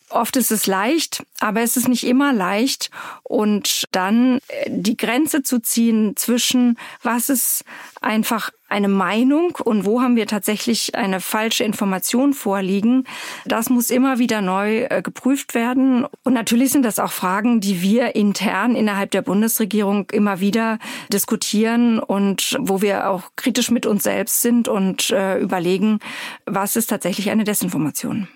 Oft 0.09 0.37
ist 0.37 0.51
es 0.51 0.67
leicht, 0.67 1.25
aber 1.39 1.61
es 1.61 1.75
ist 1.75 1.87
nicht 1.87 2.05
immer 2.05 2.33
leicht. 2.33 2.91
Und 3.23 3.85
dann 3.91 4.37
äh, 4.47 4.69
die 4.69 4.97
Grenze 4.97 5.41
zu 5.41 5.59
ziehen 5.59 6.15
zwischen, 6.15 6.77
was 7.01 7.29
ist 7.29 7.65
einfach 8.01 8.51
eine 8.67 8.87
Meinung 8.87 9.57
und 9.63 9.85
wo 9.85 10.01
haben 10.01 10.15
wir 10.15 10.25
tatsächlich 10.27 10.95
eine 10.95 11.19
falsche 11.19 11.63
Information 11.63 12.33
vorliegen, 12.33 13.03
das 13.45 13.69
muss 13.69 13.91
immer 13.91 14.17
wieder 14.17 14.41
neu 14.41 14.85
äh, 14.89 15.01
geprüft 15.01 15.53
werden. 15.53 16.05
Und 16.23 16.33
natürlich 16.33 16.71
sind 16.71 16.83
das 16.83 16.99
auch 16.99 17.11
Fragen, 17.11 17.61
die 17.61 17.81
wir 17.81 18.15
intern 18.15 18.75
innerhalb 18.75 19.11
der 19.11 19.21
Bundesregierung 19.21 20.09
immer 20.11 20.39
wieder 20.39 20.79
diskutieren 21.13 21.99
und 21.99 22.57
wo 22.59 22.81
wir 22.81 23.09
auch 23.09 23.31
kritisch 23.35 23.69
mit 23.69 23.85
uns 23.85 24.03
selbst 24.03 24.41
sind 24.41 24.67
und 24.67 25.11
äh, 25.11 25.37
überlegen, 25.37 25.99
was 26.45 26.75
ist 26.75 26.87
tatsächlich 26.87 27.29
eine 27.29 27.43
Desinformation. 27.43 28.27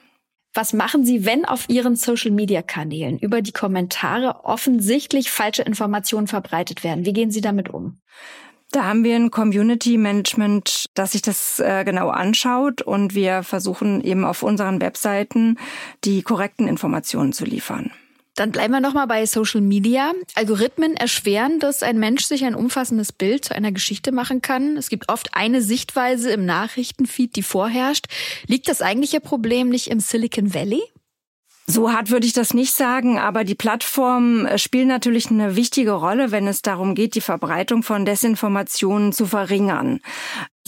Was 0.53 0.73
machen 0.73 1.05
Sie, 1.05 1.25
wenn 1.25 1.45
auf 1.45 1.69
Ihren 1.69 1.95
Social-Media-Kanälen 1.95 3.19
über 3.19 3.41
die 3.41 3.51
Kommentare 3.51 4.45
offensichtlich 4.45 5.29
falsche 5.29 5.61
Informationen 5.61 6.27
verbreitet 6.27 6.83
werden? 6.83 7.05
Wie 7.05 7.13
gehen 7.13 7.29
Sie 7.29 7.41
damit 7.41 7.69
um? 7.69 8.01
Da 8.71 8.83
haben 8.83 9.03
wir 9.03 9.15
ein 9.15 9.31
Community 9.31 9.97
Management, 9.97 10.85
das 10.93 11.13
sich 11.13 11.23
das 11.23 11.59
äh, 11.59 11.83
genau 11.83 12.09
anschaut 12.09 12.83
und 12.83 13.15
wir 13.15 13.41
versuchen 13.41 14.01
eben 14.01 14.23
auf 14.23 14.43
unseren 14.43 14.79
Webseiten 14.79 15.57
die 16.03 16.21
korrekten 16.21 16.67
Informationen 16.67 17.33
zu 17.33 17.45
liefern. 17.45 17.91
Dann 18.35 18.51
bleiben 18.51 18.71
wir 18.71 18.79
nochmal 18.79 19.07
bei 19.07 19.25
Social 19.25 19.59
Media. 19.59 20.13
Algorithmen 20.35 20.95
erschweren, 20.95 21.59
dass 21.59 21.83
ein 21.83 21.99
Mensch 21.99 22.23
sich 22.23 22.45
ein 22.45 22.55
umfassendes 22.55 23.11
Bild 23.11 23.43
zu 23.43 23.55
einer 23.55 23.73
Geschichte 23.73 24.13
machen 24.13 24.41
kann. 24.41 24.77
Es 24.77 24.87
gibt 24.87 25.09
oft 25.09 25.29
eine 25.33 25.61
Sichtweise 25.61 26.31
im 26.31 26.45
Nachrichtenfeed, 26.45 27.35
die 27.35 27.43
vorherrscht. 27.43 28.05
Liegt 28.47 28.69
das 28.69 28.81
eigentliche 28.81 29.19
Problem 29.19 29.67
nicht 29.67 29.87
im 29.87 29.99
Silicon 29.99 30.53
Valley? 30.53 30.81
So 31.71 31.93
hart 31.93 32.09
würde 32.09 32.25
ich 32.25 32.33
das 32.33 32.55
nicht 32.55 32.73
sagen, 32.73 33.19
aber 33.19 33.43
die 33.43 33.53
Plattformen 33.53 34.47
äh, 34.47 34.57
spielen 34.57 34.87
natürlich 34.87 35.29
eine 35.29 35.55
wichtige 35.55 35.91
Rolle, 35.91 36.31
wenn 36.31 36.47
es 36.47 36.63
darum 36.63 36.95
geht, 36.95 37.13
die 37.13 37.21
Verbreitung 37.21 37.83
von 37.83 38.05
Desinformationen 38.05 39.13
zu 39.13 39.27
verringern. 39.27 39.99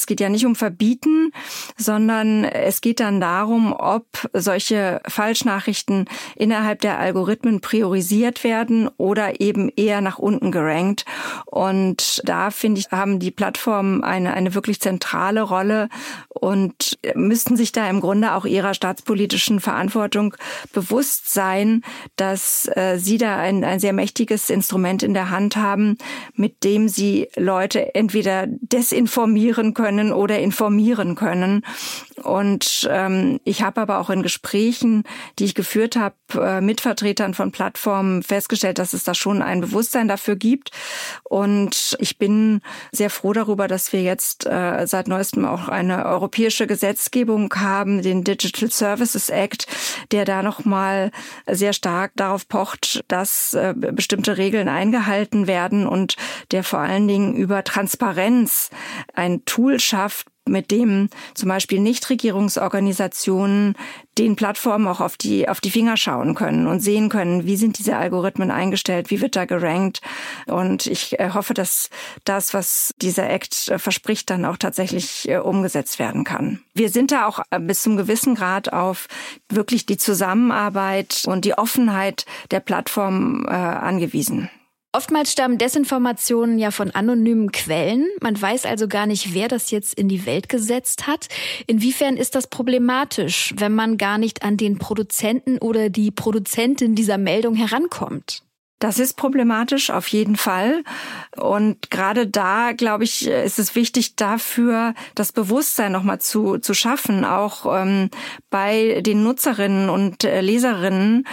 Es 0.02 0.08
geht 0.08 0.20
ja 0.20 0.30
nicht 0.30 0.48
um 0.48 0.56
Verbieten, 0.56 1.32
sondern 1.78 2.44
es 2.44 2.82
geht 2.82 3.00
dann 3.00 3.22
darum, 3.22 3.72
ob 3.72 4.08
solche 4.34 5.00
Falschnachrichten 5.08 6.06
innerhalb 6.36 6.82
der 6.82 6.98
Algorithmen 6.98 7.62
priorisiert 7.62 8.44
werden 8.44 8.90
oder 8.98 9.40
eben 9.42 9.70
eher 9.70 10.02
nach 10.02 10.18
unten 10.18 10.52
gerankt. 10.52 11.06
Und 11.46 12.28
da 12.28 12.50
finde 12.50 12.80
ich, 12.80 12.90
haben 12.90 13.20
die 13.20 13.30
Plattformen 13.30 14.04
eine, 14.04 14.34
eine 14.34 14.56
wirklich 14.56 14.82
zentrale 14.82 15.44
Rolle 15.44 15.88
und 16.30 16.98
müssten 17.14 17.56
sich 17.56 17.72
da 17.72 17.88
im 17.88 18.02
Grunde 18.02 18.34
auch 18.34 18.46
ihrer 18.46 18.74
staatspolitischen 18.74 19.60
Verantwortung 19.60 20.36
bewusst 20.74 21.32
sein, 21.32 21.84
dass 22.16 22.68
äh, 22.76 22.98
sie 22.98 23.20
da 23.20 23.38
ein, 23.38 23.64
ein 23.64 23.80
sehr 23.80 23.94
mächtiges 23.94 24.50
Instrument 24.50 25.04
in 25.04 25.14
der 25.14 25.30
Hand 25.30 25.58
haben, 25.58 26.00
mit 26.34 26.64
dem 26.64 26.90
sie 26.90 27.28
Leute 27.36 27.94
entweder 27.94 28.48
desinformieren 28.48 29.76
können, 29.76 29.91
können 29.92 30.14
oder 30.14 30.40
informieren 30.40 31.16
können. 31.16 31.66
Und 32.24 32.88
ähm, 32.90 33.40
ich 33.44 33.62
habe 33.62 33.82
aber 33.82 34.00
auch 34.00 34.10
in 34.10 34.22
Gesprächen, 34.22 35.04
die 35.38 35.46
ich 35.46 35.56
geführt 35.56 35.96
habe, 35.96 36.16
äh, 36.36 36.62
mit 36.62 36.80
Vertretern 36.80 37.34
von 37.34 37.52
Plattformen 37.52 38.24
festgestellt, 38.24 38.78
dass 38.80 38.94
es 38.94 39.04
da 39.04 39.14
schon 39.14 39.42
ein 39.42 39.60
Bewusstsein 39.60 40.08
dafür 40.08 40.36
gibt. 40.36 40.72
Und 41.24 41.98
ich 42.00 42.18
bin 42.18 42.62
sehr 42.92 43.10
froh 43.10 43.34
darüber, 43.34 43.68
dass 43.68 43.92
wir 43.92 44.02
jetzt 44.02 44.46
äh, 44.46 44.86
seit 44.86 45.08
neuestem 45.08 45.46
auch 45.46 45.68
eine 45.68 46.06
europäische 46.06 46.68
Gesetzgebung 46.68 47.54
haben, 47.56 48.02
den 48.02 48.24
Digital 48.24 48.72
Services 48.72 49.30
Act, 49.30 49.68
der 50.12 50.24
da 50.24 50.42
nochmal 50.42 51.12
sehr 51.48 51.74
stark 51.74 52.12
darauf 52.16 52.48
pocht, 52.48 53.04
dass 53.08 53.54
äh, 53.56 53.74
bestimmte 53.76 54.38
Regeln 54.38 54.70
eingehalten 54.70 55.48
werden 55.48 55.86
und 55.86 56.16
der 56.52 56.64
vor 56.64 56.80
allen 56.80 57.08
Dingen 57.08 57.36
über 57.36 57.64
Transparenz 57.64 58.70
ein 59.14 59.44
Tool 59.46 59.81
schafft, 59.84 60.28
mit 60.48 60.72
dem 60.72 61.10
zum 61.34 61.50
Beispiel 61.50 61.80
Nichtregierungsorganisationen 61.80 63.76
den 64.18 64.36
Plattformen 64.36 64.88
auch 64.88 65.00
auf 65.00 65.16
die, 65.16 65.48
auf 65.48 65.62
die 65.62 65.72
Finger 65.72 65.98
schauen 65.98 66.36
können 66.36 66.68
und 66.68 66.80
sehen 66.80 67.10
können, 67.10 67.46
wie 67.46 67.56
sind 67.56 67.78
diese 67.78 67.96
Algorithmen 67.96 68.52
eingestellt, 68.52 69.10
wie 69.12 69.22
wird 69.22 69.36
da 69.36 69.46
gerankt. 69.46 70.02
Und 70.48 70.88
ich 70.88 71.20
äh, 71.20 71.30
hoffe, 71.34 71.54
dass 71.54 71.90
das, 72.26 72.54
was 72.54 72.94
dieser 73.02 73.30
Act 73.30 73.70
äh, 73.70 73.80
verspricht, 73.80 74.30
dann 74.30 74.46
auch 74.46 74.58
tatsächlich 74.58 75.30
äh, 75.30 75.38
umgesetzt 75.38 76.00
werden 76.00 76.24
kann. 76.24 76.60
Wir 76.74 76.90
sind 76.90 77.12
da 77.12 77.28
auch 77.28 77.42
bis 77.60 77.84
zum 77.84 77.96
gewissen 77.96 78.36
Grad 78.36 78.74
auf 78.74 79.08
wirklich 79.50 79.86
die 79.86 79.98
Zusammenarbeit 79.98 81.24
und 81.28 81.46
die 81.46 81.58
Offenheit 81.58 82.26
der 82.50 82.60
Plattform 82.60 83.46
angewiesen. 83.46 84.50
Oftmals 84.94 85.32
stammen 85.32 85.58
Desinformationen 85.58 86.60
ja 86.60 86.70
von 86.70 86.92
anonymen 86.92 87.54
Quellen. 87.54 88.08
Man 88.20 88.40
weiß 88.40 88.66
also 88.66 88.90
gar 88.90 89.06
nicht, 89.06 89.34
wer 89.34 89.48
das 89.48 89.72
jetzt 89.72 89.94
in 89.94 90.10
die 90.10 90.26
Welt 90.26 90.50
gesetzt 90.50 91.08
hat. 91.08 91.30
Inwiefern 91.66 92.18
ist 92.18 92.36
das 92.36 92.48
problematisch, 92.48 93.54
wenn 93.56 93.74
man 93.74 93.98
gar 93.98 94.18
nicht 94.18 94.44
an 94.44 94.58
den 94.58 94.80
Produzenten 94.80 95.60
oder 95.60 95.90
die 95.90 96.12
Produzentin 96.12 96.94
dieser 96.96 97.18
Meldung 97.18 97.56
herankommt? 97.56 98.44
Das 98.80 98.98
ist 98.98 99.16
problematisch, 99.16 99.92
auf 99.92 100.08
jeden 100.08 100.36
Fall. 100.36 100.84
Und 101.38 101.92
gerade 101.92 102.26
da, 102.26 102.72
glaube 102.72 103.04
ich, 103.04 103.28
ist 103.28 103.60
es 103.60 103.76
wichtig, 103.76 104.16
dafür 104.16 104.96
das 105.14 105.32
Bewusstsein 105.32 105.92
nochmal 105.92 106.20
zu, 106.20 106.58
zu 106.58 106.74
schaffen, 106.74 107.24
auch 107.24 107.68
ähm, 107.80 108.10
bei 108.50 109.02
den 109.06 109.24
Nutzerinnen 109.24 109.90
und 109.92 110.24
äh, 110.24 110.42
Leserinnen, 110.42 111.28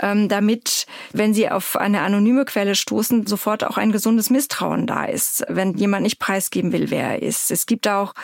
damit, 0.00 0.86
wenn 1.12 1.34
sie 1.34 1.50
auf 1.50 1.76
eine 1.76 2.02
anonyme 2.02 2.44
Quelle 2.44 2.74
stoßen, 2.76 3.26
sofort 3.26 3.64
auch 3.64 3.78
ein 3.78 3.90
gesundes 3.90 4.30
Misstrauen 4.30 4.86
da 4.86 5.04
ist, 5.04 5.44
wenn 5.48 5.76
jemand 5.76 6.04
nicht 6.04 6.18
preisgeben 6.18 6.72
will, 6.72 6.90
wer 6.90 7.10
er 7.10 7.22
ist. 7.22 7.50
Es 7.50 7.66
gibt 7.66 7.88
auch 7.88 8.14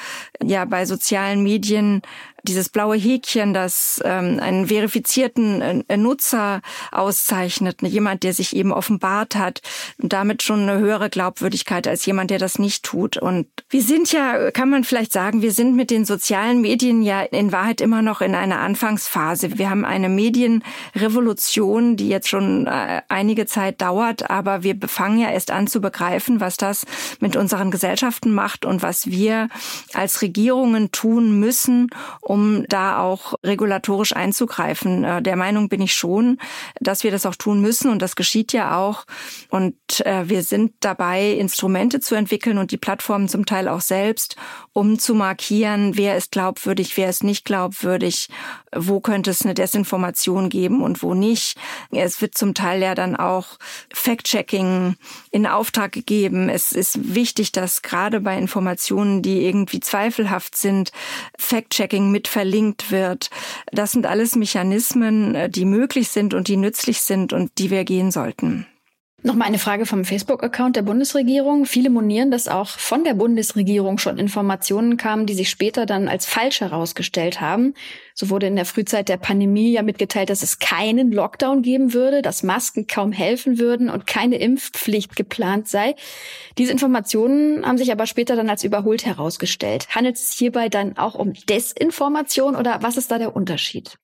ja 0.43 0.65
bei 0.65 0.87
sozialen 0.87 1.43
Medien 1.43 2.03
dieses 2.45 2.69
blaue 2.69 2.97
Häkchen, 2.97 3.55
das 3.55 4.01
ähm, 4.05 4.39
einen 4.41 4.69
verifizierten 4.69 5.85
äh, 5.89 5.97
Nutzer 5.97 6.61
auszeichnet, 6.93 7.83
jemand, 7.83 8.23
der 8.23 8.33
sich 8.33 8.55
eben 8.55 8.73
offenbart 8.73 9.37
hat 9.37 9.61
damit 9.99 10.43
schon 10.43 10.69
eine 10.69 10.79
höhere 10.79 11.11
Glaubwürdigkeit 11.11 11.87
als 11.87 12.07
jemand, 12.07 12.31
der 12.31 12.39
das 12.39 12.59
nicht 12.59 12.85
tut. 12.85 13.17
Und 13.17 13.47
wir 13.69 13.83
sind 13.83 14.13
ja, 14.13 14.51
kann 14.51 14.71
man 14.71 14.85
vielleicht 14.85 15.13
sagen, 15.13 15.43
wir 15.43 15.53
sind 15.53 15.77
mit 15.77 15.91
den 15.91 16.05
sozialen 16.05 16.61
Medien 16.61 17.03
ja 17.03 17.23
in 17.23 17.53
Wahrheit 17.53 17.81
immer 17.81 18.03
noch 18.03 18.21
in 18.21 18.35
einer 18.35 18.61
Anfangsphase. 18.61 19.59
Wir 19.59 19.71
haben 19.71 19.85
eine 19.85 20.09
Medienrevolution, 20.09 21.97
die 21.97 22.09
jetzt 22.09 22.29
schon 22.29 22.67
äh, 22.67 23.03
einige 23.09 23.47
Zeit 23.47 23.81
dauert, 23.81 24.31
aber 24.31 24.63
wir 24.63 24.77
fangen 24.87 25.19
ja 25.19 25.31
erst 25.31 25.51
an 25.51 25.67
zu 25.67 25.81
begreifen, 25.81 26.41
was 26.41 26.57
das 26.57 26.85
mit 27.21 27.37
unseren 27.37 27.71
Gesellschaften 27.71 28.33
macht 28.33 28.65
und 28.65 28.83
was 28.83 29.07
wir 29.07 29.49
als 29.93 30.23
Regierungen 30.23 30.93
tun 30.93 31.39
müssen, 31.39 31.91
da 32.69 32.99
auch 32.99 33.35
regulatorisch 33.45 34.15
einzugreifen. 34.15 35.05
Äh, 35.05 35.23
der 35.23 35.37
Meinung 35.37 35.69
bin 35.69 35.81
ich 35.81 35.95
schon, 35.95 36.39
dass 36.81 37.05
wir 37.05 37.11
das 37.11 37.27
auch 37.27 37.37
tun 37.37 37.61
müssen 37.61 37.91
und 37.91 38.01
das 38.01 38.17
geschieht 38.17 38.53
ja 38.53 38.79
auch. 38.79 39.05
Und 39.51 39.75
äh, 40.05 40.29
wir 40.29 40.43
sind 40.43 40.73
dabei, 40.81 41.33
Instrumente 41.33 42.01
zu 42.01 42.15
entwickeln 42.15 42.59
und 42.59 42.71
die 42.71 42.77
Plattformen 42.77 43.29
zum 43.29 43.47
Teil 43.47 43.69
auch 43.69 43.81
selbst, 43.81 44.37
um 44.73 44.99
zu 44.99 45.15
markieren, 45.15 45.97
wer 45.97 46.17
ist 46.17 46.33
glaubwürdig, 46.33 46.97
wer 46.97 47.09
ist 47.09 47.25
nicht 47.25 47.45
glaubwürdig, 47.45 48.29
wo 48.75 49.01
könnte 49.01 49.31
es 49.31 49.43
eine 49.43 49.55
Desinformation 49.55 50.49
geben 50.49 50.83
und 50.83 51.03
wo 51.03 51.15
nicht. 51.15 51.57
Es 51.91 52.21
wird 52.21 52.37
zum 52.37 52.55
Teil 52.55 52.83
ja 52.83 52.95
dann 52.95 53.17
auch 53.17 53.59
Fact-Checking 53.93 54.97
in 55.31 55.47
Auftrag 55.47 55.93
gegeben. 55.93 56.49
Es 56.49 56.73
ist 56.73 57.15
wichtig, 57.15 57.53
dass 57.53 57.83
gerade 57.83 58.21
bei 58.21 58.37
Informationen, 58.37 59.23
die 59.23 59.47
irgendwie 59.47 59.81
zweifelhaft 59.81 60.57
sind, 60.57 60.93
Fact-Checking 61.39 62.11
mit 62.11 62.24
verlinkt 62.29 62.91
wird. 62.91 63.31
Das 63.73 63.93
sind 63.93 64.07
alles 64.07 64.37
Mechanismen, 64.37 65.35
äh, 65.35 65.51
die 65.51 65.65
möglich 65.65 66.09
sind 66.09 66.35
und 66.35 66.49
die 66.49 66.57
nützlich 66.57 67.01
sind 67.03 67.33
und 67.33 67.59
die 67.59 67.71
wir 67.71 67.85
gehen 67.85 68.11
sollten. 68.11 68.67
Nochmal 69.27 69.49
eine 69.49 69.59
Frage 69.59 69.87
vom 69.87 70.05
Facebook-Account 70.05 70.77
der 70.77 70.83
Bundesregierung. 70.83 71.65
Viele 71.65 71.89
monieren, 71.89 72.31
dass 72.31 72.47
auch 72.47 72.69
von 72.69 73.05
der 73.05 73.15
Bundesregierung 73.15 73.97
schon 73.97 74.19
Informationen 74.19 74.99
kamen, 74.99 75.25
die 75.25 75.33
sich 75.33 75.49
später 75.49 75.87
dann 75.87 76.09
als 76.09 76.27
falsch 76.27 76.61
herausgestellt 76.61 77.41
haben. 77.41 77.73
So 78.13 78.29
wurde 78.29 78.49
in 78.49 78.55
der 78.55 78.67
Frühzeit 78.67 79.09
der 79.09 79.17
Pandemie 79.17 79.73
ja 79.73 79.81
mitgeteilt, 79.81 80.29
dass 80.29 80.43
es 80.43 80.59
keinen 80.59 81.11
Lockdown 81.11 81.63
geben 81.63 81.95
würde, 81.95 82.21
dass 82.21 82.43
Masken 82.43 82.87
kaum 82.87 83.13
helfen 83.13 83.59
würden 83.59 83.89
und 83.89 84.07
keine 84.07 84.37
Impfpflicht 84.37 85.17
geplant 85.17 85.69
sei. 85.69 85.95
Diese 86.59 86.73
Informationen 86.73 87.65
haben 87.65 87.79
sich 87.79 87.93
aber 87.93 88.07
später 88.07 88.37
dann 88.37 88.51
als 88.51 88.63
überholt 88.63 89.07
herausgestellt. 89.07 89.89
Handelt 89.95 90.17
es 90.17 90.33
hierbei 90.33 90.69
dann 90.69 90.99
auch 90.99 91.15
um 91.15 91.33
Desinformation 91.49 92.57
oder 92.57 92.81
was 92.83 92.99
ist 92.99 93.11
da 93.11 93.17
der 93.17 93.35
Unterschied? 93.35 93.97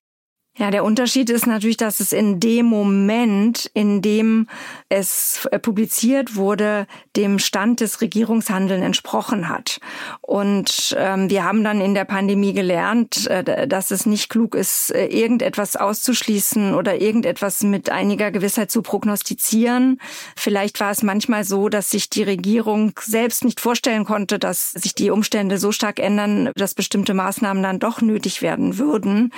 Ja, 0.61 0.69
der 0.69 0.83
Unterschied 0.83 1.31
ist 1.31 1.47
natürlich, 1.47 1.77
dass 1.77 1.99
es 2.01 2.13
in 2.13 2.39
dem 2.39 2.67
Moment, 2.67 3.71
in 3.73 4.03
dem 4.03 4.45
es 4.89 5.47
äh, 5.49 5.57
publiziert 5.57 6.35
wurde, 6.35 6.85
dem 7.15 7.39
Stand 7.39 7.79
des 7.79 7.99
Regierungshandelns 7.99 8.85
entsprochen 8.85 9.49
hat. 9.49 9.79
Und 10.21 10.95
ähm, 10.99 11.31
wir 11.31 11.45
haben 11.45 11.63
dann 11.63 11.81
in 11.81 11.95
der 11.95 12.05
Pandemie 12.05 12.53
gelernt, 12.53 13.25
äh, 13.25 13.67
dass 13.67 13.89
es 13.89 14.05
nicht 14.05 14.29
klug 14.29 14.53
ist, 14.53 14.91
äh, 14.91 15.07
irgendetwas 15.07 15.77
auszuschließen 15.77 16.75
oder 16.75 17.01
irgendetwas 17.01 17.63
mit 17.63 17.89
einiger 17.89 18.29
Gewissheit 18.29 18.69
zu 18.69 18.83
prognostizieren. 18.83 19.99
Vielleicht 20.35 20.79
war 20.79 20.91
es 20.91 21.01
manchmal 21.01 21.43
so, 21.43 21.69
dass 21.69 21.89
sich 21.89 22.07
die 22.11 22.21
Regierung 22.21 22.91
selbst 23.01 23.43
nicht 23.45 23.59
vorstellen 23.59 24.05
konnte, 24.05 24.37
dass 24.37 24.73
sich 24.73 24.93
die 24.93 25.09
Umstände 25.09 25.57
so 25.57 25.71
stark 25.71 25.97
ändern, 25.97 26.51
dass 26.53 26.75
bestimmte 26.75 27.15
Maßnahmen 27.15 27.63
dann 27.63 27.79
doch 27.79 28.01
nötig 28.01 28.43
werden 28.43 28.77
würden. 28.77 29.33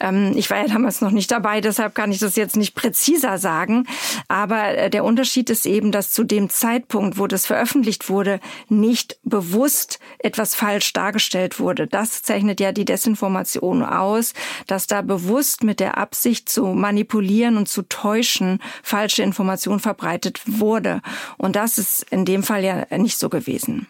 Ähm, 0.00 0.32
ich 0.34 0.50
war 0.50 0.63
ja 0.66 0.72
damals 0.72 1.00
noch 1.00 1.10
nicht 1.10 1.30
dabei, 1.30 1.60
deshalb 1.60 1.94
kann 1.94 2.12
ich 2.12 2.18
das 2.18 2.36
jetzt 2.36 2.56
nicht 2.56 2.74
präziser 2.74 3.38
sagen. 3.38 3.86
Aber 4.28 4.76
äh, 4.76 4.90
der 4.90 5.04
Unterschied 5.04 5.50
ist 5.50 5.66
eben, 5.66 5.92
dass 5.92 6.12
zu 6.12 6.24
dem 6.24 6.50
Zeitpunkt, 6.50 7.18
wo 7.18 7.26
das 7.26 7.46
veröffentlicht 7.46 8.08
wurde, 8.08 8.40
nicht 8.68 9.18
bewusst 9.22 9.98
etwas 10.18 10.54
falsch 10.54 10.92
dargestellt 10.92 11.60
wurde. 11.60 11.86
Das 11.86 12.22
zeichnet 12.22 12.60
ja 12.60 12.72
die 12.72 12.84
Desinformation 12.84 13.82
aus, 13.82 14.34
dass 14.66 14.86
da 14.86 15.02
bewusst 15.02 15.62
mit 15.62 15.80
der 15.80 15.98
Absicht 15.98 16.48
zu 16.48 16.66
manipulieren 16.66 17.56
und 17.56 17.68
zu 17.68 17.82
täuschen 17.82 18.60
falsche 18.82 19.22
Information 19.22 19.80
verbreitet 19.80 20.40
wurde. 20.46 21.00
Und 21.36 21.56
das 21.56 21.78
ist 21.78 22.06
in 22.10 22.24
dem 22.24 22.42
Fall 22.42 22.64
ja 22.64 22.86
nicht 22.98 23.18
so 23.18 23.28
gewesen. 23.28 23.86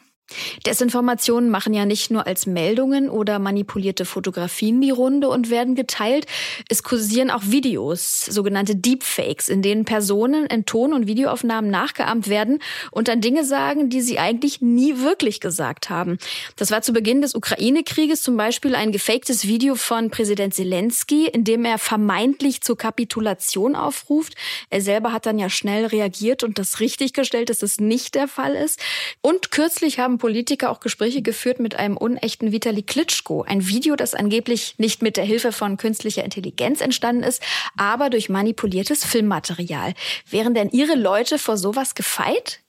Desinformationen 0.66 1.50
machen 1.50 1.74
ja 1.74 1.86
nicht 1.86 2.10
nur 2.10 2.26
als 2.26 2.46
Meldungen 2.46 3.08
oder 3.08 3.38
manipulierte 3.38 4.04
Fotografien 4.04 4.80
die 4.80 4.90
Runde 4.90 5.28
und 5.28 5.50
werden 5.50 5.74
geteilt. 5.74 6.26
Es 6.68 6.82
kursieren 6.82 7.30
auch 7.30 7.42
Videos, 7.44 8.24
sogenannte 8.24 8.76
Deepfakes, 8.76 9.48
in 9.48 9.62
denen 9.62 9.84
Personen 9.84 10.46
in 10.46 10.66
Ton- 10.66 10.92
und 10.92 11.06
Videoaufnahmen 11.06 11.70
nachgeahmt 11.70 12.28
werden 12.28 12.60
und 12.90 13.08
dann 13.08 13.20
Dinge 13.20 13.44
sagen, 13.44 13.88
die 13.88 14.00
sie 14.00 14.18
eigentlich 14.18 14.60
nie 14.60 14.98
wirklich 14.98 15.40
gesagt 15.40 15.90
haben. 15.90 16.18
Das 16.56 16.70
war 16.70 16.82
zu 16.82 16.92
Beginn 16.92 17.22
des 17.22 17.34
Ukraine-Krieges 17.34 18.22
zum 18.22 18.36
Beispiel 18.36 18.74
ein 18.74 18.92
gefaktes 18.92 19.46
Video 19.46 19.74
von 19.74 20.10
Präsident 20.10 20.54
Zelensky, 20.54 21.26
in 21.26 21.44
dem 21.44 21.64
er 21.64 21.78
vermeintlich 21.78 22.60
zur 22.60 22.76
Kapitulation 22.76 23.74
aufruft. 23.76 24.34
Er 24.70 24.80
selber 24.80 25.12
hat 25.12 25.26
dann 25.26 25.38
ja 25.38 25.50
schnell 25.50 25.86
reagiert 25.86 26.44
und 26.44 26.58
das 26.58 26.80
richtiggestellt, 26.80 27.50
dass 27.50 27.62
es 27.62 27.80
nicht 27.80 28.14
der 28.14 28.28
Fall 28.28 28.54
ist. 28.54 28.80
Und 29.20 29.50
kürzlich 29.50 29.98
haben 29.98 30.18
Politiker 30.24 30.70
auch 30.70 30.80
Gespräche 30.80 31.20
geführt 31.20 31.60
mit 31.60 31.74
einem 31.74 31.98
unechten 31.98 32.50
Vitali 32.50 32.80
Klitschko. 32.80 33.42
Ein 33.42 33.68
Video, 33.68 33.94
das 33.94 34.14
angeblich 34.14 34.74
nicht 34.78 35.02
mit 35.02 35.18
der 35.18 35.24
Hilfe 35.24 35.52
von 35.52 35.76
künstlicher 35.76 36.24
Intelligenz 36.24 36.80
entstanden 36.80 37.22
ist, 37.22 37.42
aber 37.76 38.08
durch 38.08 38.30
manipuliertes 38.30 39.04
Filmmaterial. 39.04 39.92
Wären 40.30 40.54
denn 40.54 40.70
Ihre 40.70 40.94
Leute 40.94 41.38
vor 41.38 41.58
sowas 41.58 41.94
gefeit? 41.94 42.60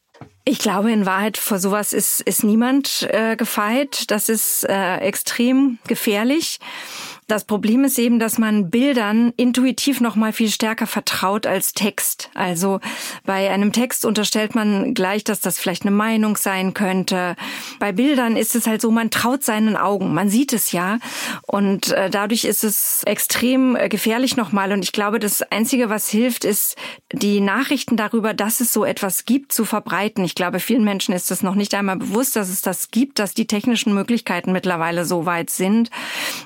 Ich 0.43 0.59
glaube, 0.59 0.91
in 0.91 1.05
Wahrheit 1.05 1.37
vor 1.37 1.57
sowas 1.57 1.93
ist, 1.93 2.19
ist 2.19 2.43
niemand 2.43 3.07
äh, 3.09 3.37
gefeit. 3.37 4.11
Das 4.11 4.27
ist 4.27 4.65
äh, 4.67 4.97
extrem 4.97 5.79
gefährlich. 5.87 6.59
Das 7.27 7.45
Problem 7.45 7.83
ist 7.83 7.97
eben, 7.97 8.19
dass 8.19 8.37
man 8.37 8.69
Bildern 8.69 9.33
intuitiv 9.35 9.99
noch 9.99 10.15
mal 10.15 10.31
viel 10.31 10.49
stärker 10.49 10.85
vertraut 10.85 11.47
als 11.47 11.73
Text. 11.73 12.29
Also 12.35 12.81
bei 13.25 13.49
einem 13.49 13.71
Text 13.71 14.05
unterstellt 14.05 14.53
man 14.53 14.93
gleich, 14.93 15.23
dass 15.23 15.41
das 15.41 15.57
vielleicht 15.57 15.81
eine 15.83 15.91
Meinung 15.91 16.37
sein 16.37 16.75
könnte. 16.75 17.35
Bei 17.79 17.91
Bildern 17.91 18.37
ist 18.37 18.53
es 18.53 18.67
halt 18.67 18.79
so, 18.79 18.91
man 18.91 19.09
traut 19.09 19.43
seinen 19.43 19.75
Augen, 19.75 20.13
man 20.13 20.29
sieht 20.29 20.53
es 20.53 20.71
ja 20.71 20.99
und 21.47 21.91
äh, 21.93 22.11
dadurch 22.11 22.45
ist 22.45 22.63
es 22.63 23.01
extrem 23.05 23.75
äh, 23.75 23.89
gefährlich 23.89 24.37
nochmal. 24.37 24.71
Und 24.71 24.83
ich 24.83 24.91
glaube, 24.91 25.17
das 25.17 25.41
Einzige, 25.41 25.89
was 25.89 26.07
hilft, 26.07 26.45
ist 26.45 26.75
die 27.11 27.41
Nachrichten 27.41 27.97
darüber, 27.97 28.35
dass 28.35 28.59
es 28.59 28.71
so 28.71 28.85
etwas 28.85 29.25
gibt, 29.25 29.51
zu 29.51 29.65
verbreiten. 29.65 30.23
Ich 30.23 30.35
glaube, 30.35 30.59
vielen 30.59 30.83
Menschen 30.83 31.15
ist 31.15 31.31
es 31.31 31.41
noch 31.41 31.55
nicht 31.55 31.73
einmal 31.73 31.97
bewusst, 31.97 32.35
dass 32.35 32.49
es 32.49 32.61
das 32.61 32.91
gibt, 32.91 33.17
dass 33.17 33.33
die 33.33 33.47
technischen 33.47 33.95
Möglichkeiten 33.95 34.51
mittlerweile 34.51 35.05
so 35.05 35.25
weit 35.25 35.49
sind. 35.49 35.89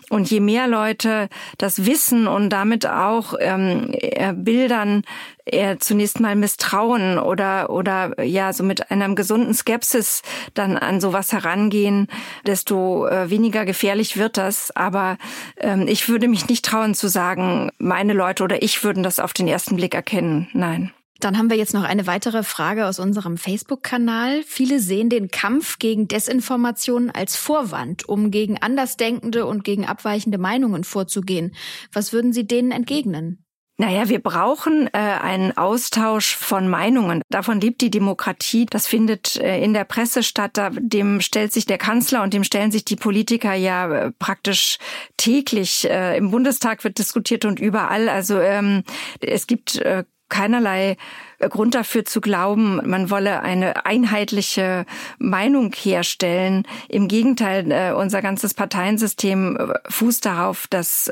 Und 0.09 0.31
je 0.31 0.39
mehr 0.39 0.68
Leute 0.69 1.29
das 1.57 1.85
wissen 1.85 2.27
und 2.27 2.49
damit 2.49 2.87
auch 2.87 3.33
ähm, 3.39 3.89
äh, 3.91 4.33
Bildern 4.33 5.03
äh, 5.45 5.77
zunächst 5.77 6.19
mal 6.19 6.35
misstrauen 6.35 7.17
oder 7.17 7.69
oder 7.69 8.23
ja 8.23 8.53
so 8.53 8.63
mit 8.63 8.91
einem 8.91 9.15
gesunden 9.15 9.53
Skepsis 9.53 10.21
dann 10.53 10.77
an 10.77 11.01
sowas 11.01 11.31
herangehen, 11.33 12.07
desto 12.45 13.07
äh, 13.07 13.29
weniger 13.29 13.65
gefährlich 13.65 14.17
wird 14.17 14.37
das. 14.37 14.75
Aber 14.75 15.17
ähm, 15.57 15.87
ich 15.87 16.07
würde 16.07 16.27
mich 16.27 16.47
nicht 16.47 16.65
trauen 16.65 16.93
zu 16.93 17.07
sagen, 17.07 17.71
meine 17.77 18.13
Leute 18.13 18.43
oder 18.43 18.61
ich 18.61 18.83
würden 18.83 19.03
das 19.03 19.19
auf 19.19 19.33
den 19.33 19.47
ersten 19.47 19.75
Blick 19.75 19.95
erkennen. 19.95 20.47
Nein. 20.53 20.91
Dann 21.19 21.37
haben 21.37 21.49
wir 21.49 21.57
jetzt 21.57 21.73
noch 21.73 21.83
eine 21.83 22.07
weitere 22.07 22.43
Frage 22.43 22.85
aus 22.85 22.97
unserem 22.97 23.37
Facebook-Kanal. 23.37 24.43
Viele 24.45 24.79
sehen 24.79 25.09
den 25.09 25.29
Kampf 25.29 25.77
gegen 25.77 26.07
Desinformation 26.07 27.11
als 27.11 27.35
Vorwand, 27.35 28.07
um 28.07 28.31
gegen 28.31 28.57
Andersdenkende 28.61 29.45
und 29.45 29.63
gegen 29.65 29.85
abweichende 29.85 30.37
Meinungen 30.37 30.85
vorzugehen. 30.85 31.55
Was 31.91 32.13
würden 32.13 32.31
Sie 32.31 32.47
denen 32.47 32.71
entgegnen? 32.71 33.43
Naja, 33.81 34.09
wir 34.09 34.19
brauchen 34.19 34.87
äh, 34.87 34.97
einen 34.97 35.55
Austausch 35.55 36.35
von 36.35 36.67
Meinungen. 36.67 37.21
Davon 37.29 37.61
lebt 37.61 37.79
die 37.79 37.89
Demokratie. 37.89 38.65
Das 38.65 38.87
findet 38.87 39.37
äh, 39.37 39.63
in 39.63 39.73
der 39.73 39.85
Presse 39.85 40.21
statt. 40.21 40.51
Da, 40.55 40.69
dem 40.71 41.21
stellt 41.21 41.53
sich 41.53 41.65
der 41.65 41.77
Kanzler 41.77 42.21
und 42.23 42.33
dem 42.33 42.43
stellen 42.43 42.71
sich 42.71 42.83
die 42.83 42.97
Politiker 42.97 43.53
ja 43.53 43.89
äh, 43.89 44.11
praktisch 44.19 44.79
täglich. 45.15 45.89
Äh, 45.89 46.17
Im 46.17 46.29
Bundestag 46.29 46.83
wird 46.83 46.97
diskutiert 46.97 47.45
und 47.45 47.61
überall. 47.61 48.09
Also 48.09 48.41
ähm, 48.41 48.83
es 49.21 49.47
gibt 49.47 49.77
äh, 49.77 50.03
keinerlei 50.29 50.97
äh, 51.39 51.49
Grund 51.49 51.75
dafür 51.75 52.05
zu 52.05 52.21
glauben, 52.21 52.79
man 52.87 53.09
wolle 53.09 53.41
eine 53.41 53.85
einheitliche 53.85 54.85
Meinung 55.17 55.73
herstellen. 55.73 56.67
Im 56.87 57.07
Gegenteil, 57.07 57.71
äh, 57.71 57.91
unser 57.93 58.21
ganzes 58.21 58.53
Parteiensystem 58.53 59.57
äh, 59.57 59.73
fußt 59.89 60.25
darauf, 60.25 60.67
dass 60.67 61.09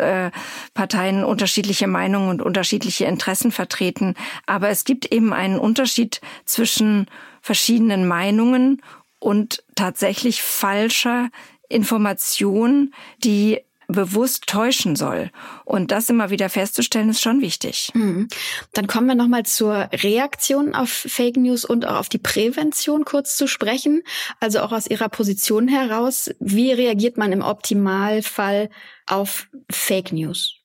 Parteien 0.73 1.23
unterschiedliche 1.23 1.88
Meinungen 1.88 2.30
und 2.30 2.41
unterschiedliche 2.41 3.06
Interessen 3.06 3.51
vertreten. 3.51 4.13
Aber 4.45 4.69
es 4.69 4.84
gibt 4.84 5.12
eben 5.12 5.34
einen 5.34 5.58
Unterschied 5.58 6.21
zwischen 6.45 7.08
verschiedenen 7.41 8.08
Meinungen 8.08 8.82
und 9.19 9.63
tatsächlich 9.75 10.41
falscher 10.41 11.30
Information, 11.69 12.93
die 13.23 13.62
bewusst 13.88 14.47
täuschen 14.47 14.95
soll. 14.95 15.32
Und 15.65 15.91
das 15.91 16.10
immer 16.10 16.30
wieder 16.30 16.50
festzustellen, 16.50 17.10
ist 17.10 17.21
schon 17.21 17.41
wichtig. 17.41 17.91
Mhm. 17.93 18.28
Dann 18.73 18.88
kommen 18.88 19.08
wir 19.08 19.15
nochmal 19.15 19.43
zur 19.43 19.89
Reaktion 19.93 20.76
auf 20.76 20.89
Fake 20.89 21.38
News 21.38 21.65
und 21.65 21.86
auch 21.86 21.95
auf 21.95 22.10
die 22.10 22.17
Prävention 22.17 23.06
kurz 23.06 23.38
zu 23.38 23.47
sprechen. 23.47 24.04
Also 24.39 24.60
auch 24.60 24.71
aus 24.71 24.88
Ihrer 24.88 25.10
Position 25.10 25.67
heraus. 25.67 26.30
Wie 26.39 26.71
reagiert 26.71 27.17
man 27.17 27.32
im 27.32 27.41
Optimalfall 27.41 28.69
auf 29.06 29.47
Fake 29.71 30.12
News? 30.12 30.57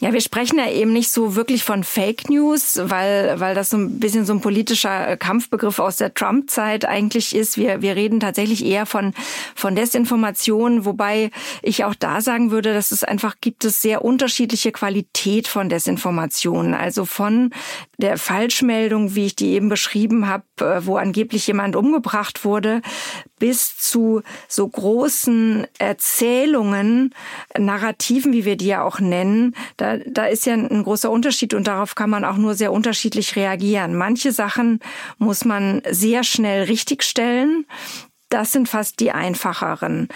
Ja, 0.00 0.12
wir 0.12 0.20
sprechen 0.20 0.58
ja 0.58 0.68
eben 0.70 0.92
nicht 0.92 1.10
so 1.10 1.36
wirklich 1.36 1.64
von 1.64 1.84
Fake 1.84 2.28
News, 2.28 2.80
weil, 2.82 3.38
weil 3.40 3.54
das 3.54 3.70
so 3.70 3.76
ein 3.76 4.00
bisschen 4.00 4.26
so 4.26 4.32
ein 4.32 4.40
politischer 4.40 5.16
Kampfbegriff 5.16 5.78
aus 5.78 5.96
der 5.96 6.12
Trump-Zeit 6.12 6.84
eigentlich 6.84 7.34
ist. 7.34 7.56
Wir, 7.56 7.80
wir 7.80 7.96
reden 7.96 8.20
tatsächlich 8.20 8.64
eher 8.64 8.86
von, 8.86 9.14
von 9.54 9.76
Desinformation, 9.76 10.84
wobei 10.84 11.30
ich 11.62 11.84
auch 11.84 11.94
da 11.94 12.20
sagen 12.20 12.50
würde, 12.50 12.74
dass 12.74 12.90
es 12.90 13.04
einfach 13.04 13.36
gibt 13.40 13.64
es 13.64 13.80
sehr 13.80 14.04
unterschiedliche 14.04 14.72
Qualität 14.72 15.48
von 15.48 15.68
Desinformation. 15.68 16.74
Also 16.74 17.04
von 17.04 17.50
der 17.98 18.18
Falschmeldung, 18.18 19.14
wie 19.14 19.26
ich 19.26 19.36
die 19.36 19.52
eben 19.52 19.68
beschrieben 19.68 20.26
habe, 20.28 20.44
äh, 20.60 20.84
wo 20.86 20.96
angeblich 20.96 21.46
jemand 21.46 21.76
umgebracht 21.76 22.44
wurde, 22.44 22.82
bis 23.38 23.76
zu 23.76 24.22
so 24.48 24.68
großen 24.68 25.66
Erzählungen, 25.78 27.14
Narrativen, 27.58 28.32
wie 28.32 28.44
wir 28.44 28.56
die 28.56 28.66
ja 28.66 28.82
auch 28.82 29.00
nennen, 29.00 29.54
da, 29.76 29.98
da 29.98 30.26
ist 30.26 30.46
ja 30.46 30.54
ein 30.54 30.82
großer 30.82 31.10
Unterschied 31.10 31.54
und 31.54 31.66
darauf 31.66 31.94
kann 31.94 32.10
man 32.10 32.24
auch 32.24 32.36
nur 32.36 32.54
sehr 32.54 32.72
unterschiedlich 32.72 33.36
reagieren. 33.36 33.94
Manche 33.96 34.32
Sachen 34.32 34.80
muss 35.18 35.44
man 35.44 35.82
sehr 35.90 36.24
schnell 36.24 36.64
richtigstellen. 36.64 37.66
Das 38.28 38.52
sind 38.52 38.68
fast 38.68 39.00
die 39.00 39.12
einfacheren 39.12 40.08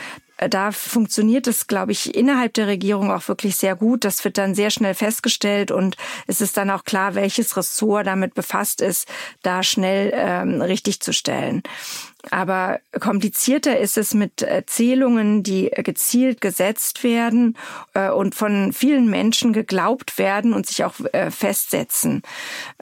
da 0.48 0.70
funktioniert 0.70 1.46
es, 1.46 1.66
glaube 1.66 1.92
ich, 1.92 2.14
innerhalb 2.14 2.54
der 2.54 2.68
Regierung 2.68 3.10
auch 3.10 3.26
wirklich 3.28 3.56
sehr 3.56 3.74
gut. 3.74 4.04
Das 4.04 4.24
wird 4.24 4.38
dann 4.38 4.54
sehr 4.54 4.70
schnell 4.70 4.94
festgestellt 4.94 5.70
und 5.70 5.96
es 6.26 6.40
ist 6.40 6.56
dann 6.56 6.70
auch 6.70 6.84
klar, 6.84 7.14
welches 7.14 7.56
Ressort 7.56 8.06
damit 8.06 8.34
befasst 8.34 8.80
ist, 8.80 9.08
da 9.42 9.62
schnell 9.62 10.12
ähm, 10.14 10.62
richtig 10.62 11.00
zu 11.00 11.12
stellen. 11.12 11.62
Aber 12.30 12.80
komplizierter 12.98 13.78
ist 13.78 13.96
es 13.96 14.12
mit 14.12 14.42
Erzählungen, 14.42 15.42
die 15.42 15.70
gezielt 15.70 16.40
gesetzt 16.40 17.04
werden 17.04 17.56
äh, 17.94 18.10
und 18.10 18.34
von 18.34 18.72
vielen 18.72 19.08
Menschen 19.08 19.52
geglaubt 19.52 20.18
werden 20.18 20.52
und 20.52 20.66
sich 20.66 20.84
auch 20.84 20.94
äh, 21.12 21.30
festsetzen. 21.30 22.22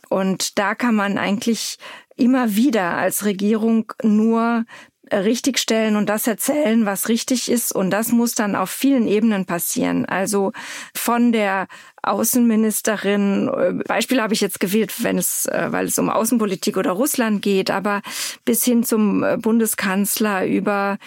Und 0.08 0.58
da 0.58 0.74
kann 0.74 0.94
man 0.94 1.18
eigentlich 1.18 1.78
immer 2.16 2.56
wieder 2.56 2.96
als 2.96 3.24
Regierung 3.24 3.92
nur 4.02 4.64
richtigstellen 5.12 5.96
und 5.96 6.08
das 6.08 6.26
erzählen, 6.26 6.86
was 6.86 7.08
richtig 7.08 7.50
ist. 7.50 7.72
Und 7.72 7.90
das 7.90 8.12
muss 8.12 8.34
dann 8.34 8.54
auf 8.54 8.70
vielen 8.70 9.06
Ebenen 9.06 9.46
passieren. 9.46 10.04
Also 10.06 10.52
von 10.94 11.32
der 11.32 11.68
Außenministerin, 12.02 13.48
äh, 13.48 13.72
Beispiel 13.86 14.20
habe 14.20 14.34
ich 14.34 14.40
jetzt 14.40 14.60
gewählt, 14.60 14.92
wenn 15.02 15.18
es, 15.18 15.46
äh, 15.46 15.68
weil 15.70 15.86
es 15.86 15.98
um 15.98 16.08
Außenpolitik 16.08 16.76
oder 16.76 16.92
Russland 16.92 17.42
geht, 17.42 17.70
aber 17.70 18.02
bis 18.44 18.64
hin 18.64 18.84
zum 18.84 19.22
äh, 19.22 19.36
Bundeskanzler 19.36 20.46
über 20.46 20.98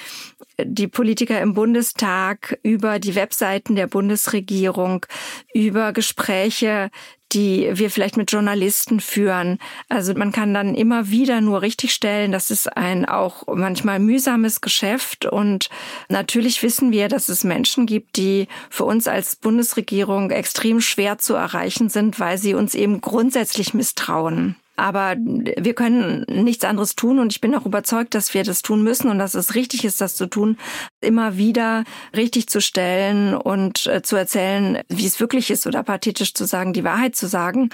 die 0.62 0.88
Politiker 0.88 1.40
im 1.42 1.54
Bundestag, 1.54 2.60
über 2.64 3.00
die 3.00 3.16
Webseiten 3.16 3.76
der 3.76 3.88
Bundesregierung, 3.88 5.06
über 5.54 5.94
Gespräche 5.94 6.92
die 7.32 7.70
wir 7.74 7.90
vielleicht 7.90 8.18
mit 8.18 8.32
Journalisten 8.32 9.00
führen. 9.00 9.60
Also 9.88 10.14
man 10.14 10.32
kann 10.32 10.54
dann 10.54 10.76
immer 10.76 11.10
wieder 11.10 11.42
nur 11.42 11.62
richtigstellen, 11.62 12.32
das 12.32 12.52
ist 12.52 12.76
ein 12.76 13.06
auch 13.06 13.44
manchmal 13.48 14.00
mühsames 14.00 14.62
Geschäft 14.62 15.26
und 15.26 15.70
natürlich 16.10 16.62
wissen 16.64 16.92
wir, 16.92 17.08
dass 17.08 17.30
es 17.30 17.44
Menschen 17.44 17.86
gibt, 17.86 18.18
die 18.18 18.48
für 18.70 18.86
uns 18.86 19.08
als 19.08 19.36
Bundesregierung 19.36 20.32
extrem 20.32 20.82
schwer 20.82 21.18
zu 21.18 21.36
erreichen 21.36 21.90
sind, 21.90 22.20
weil 22.20 22.38
sie 22.38 22.54
uns 22.54 22.76
eben 22.76 23.02
grundsätzlich 23.02 23.74
misstrauen. 23.74 24.56
Aber 24.80 25.18
wir 25.18 25.74
können 25.74 26.26
nichts 26.30 26.64
anderes 26.64 26.96
tun 26.96 27.20
und 27.20 27.34
ich 27.34 27.42
bin 27.42 27.54
auch 27.54 27.66
überzeugt, 27.66 28.16
dass 28.16 28.34
wir 28.34 28.46
das 28.46 28.62
tun 28.62 28.82
müssen 28.82 29.10
und 29.10 29.20
dass 29.20 29.34
es 29.34 29.54
richtig 29.54 29.84
ist, 29.84 30.00
das 30.00 30.16
zu 30.16 30.26
tun, 30.26 30.58
immer 31.02 31.38
wieder 31.38 31.84
richtig 32.16 32.50
zu 32.50 32.62
stellen 32.62 33.34
und 33.36 33.88
äh, 33.88 34.02
zu 34.02 34.16
erzählen, 34.16 34.80
wie 34.90 35.06
es 35.06 35.20
wirklich 35.20 35.50
ist 35.50 35.66
oder 35.66 35.84
pathetisch 35.84 36.34
zu 36.34 36.46
sagen, 36.46 36.74
die 36.74 36.84
Wahrheit 36.84 37.16
zu 37.16 37.28
sagen 37.28 37.70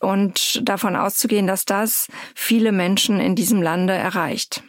und 0.00 0.60
davon 0.68 0.96
auszugehen, 0.96 1.46
dass 1.46 1.64
das 1.64 2.08
viele 2.34 2.72
Menschen 2.72 3.20
in 3.20 3.34
diesem 3.34 3.62
Lande 3.62 3.92
erreicht. 3.92 4.62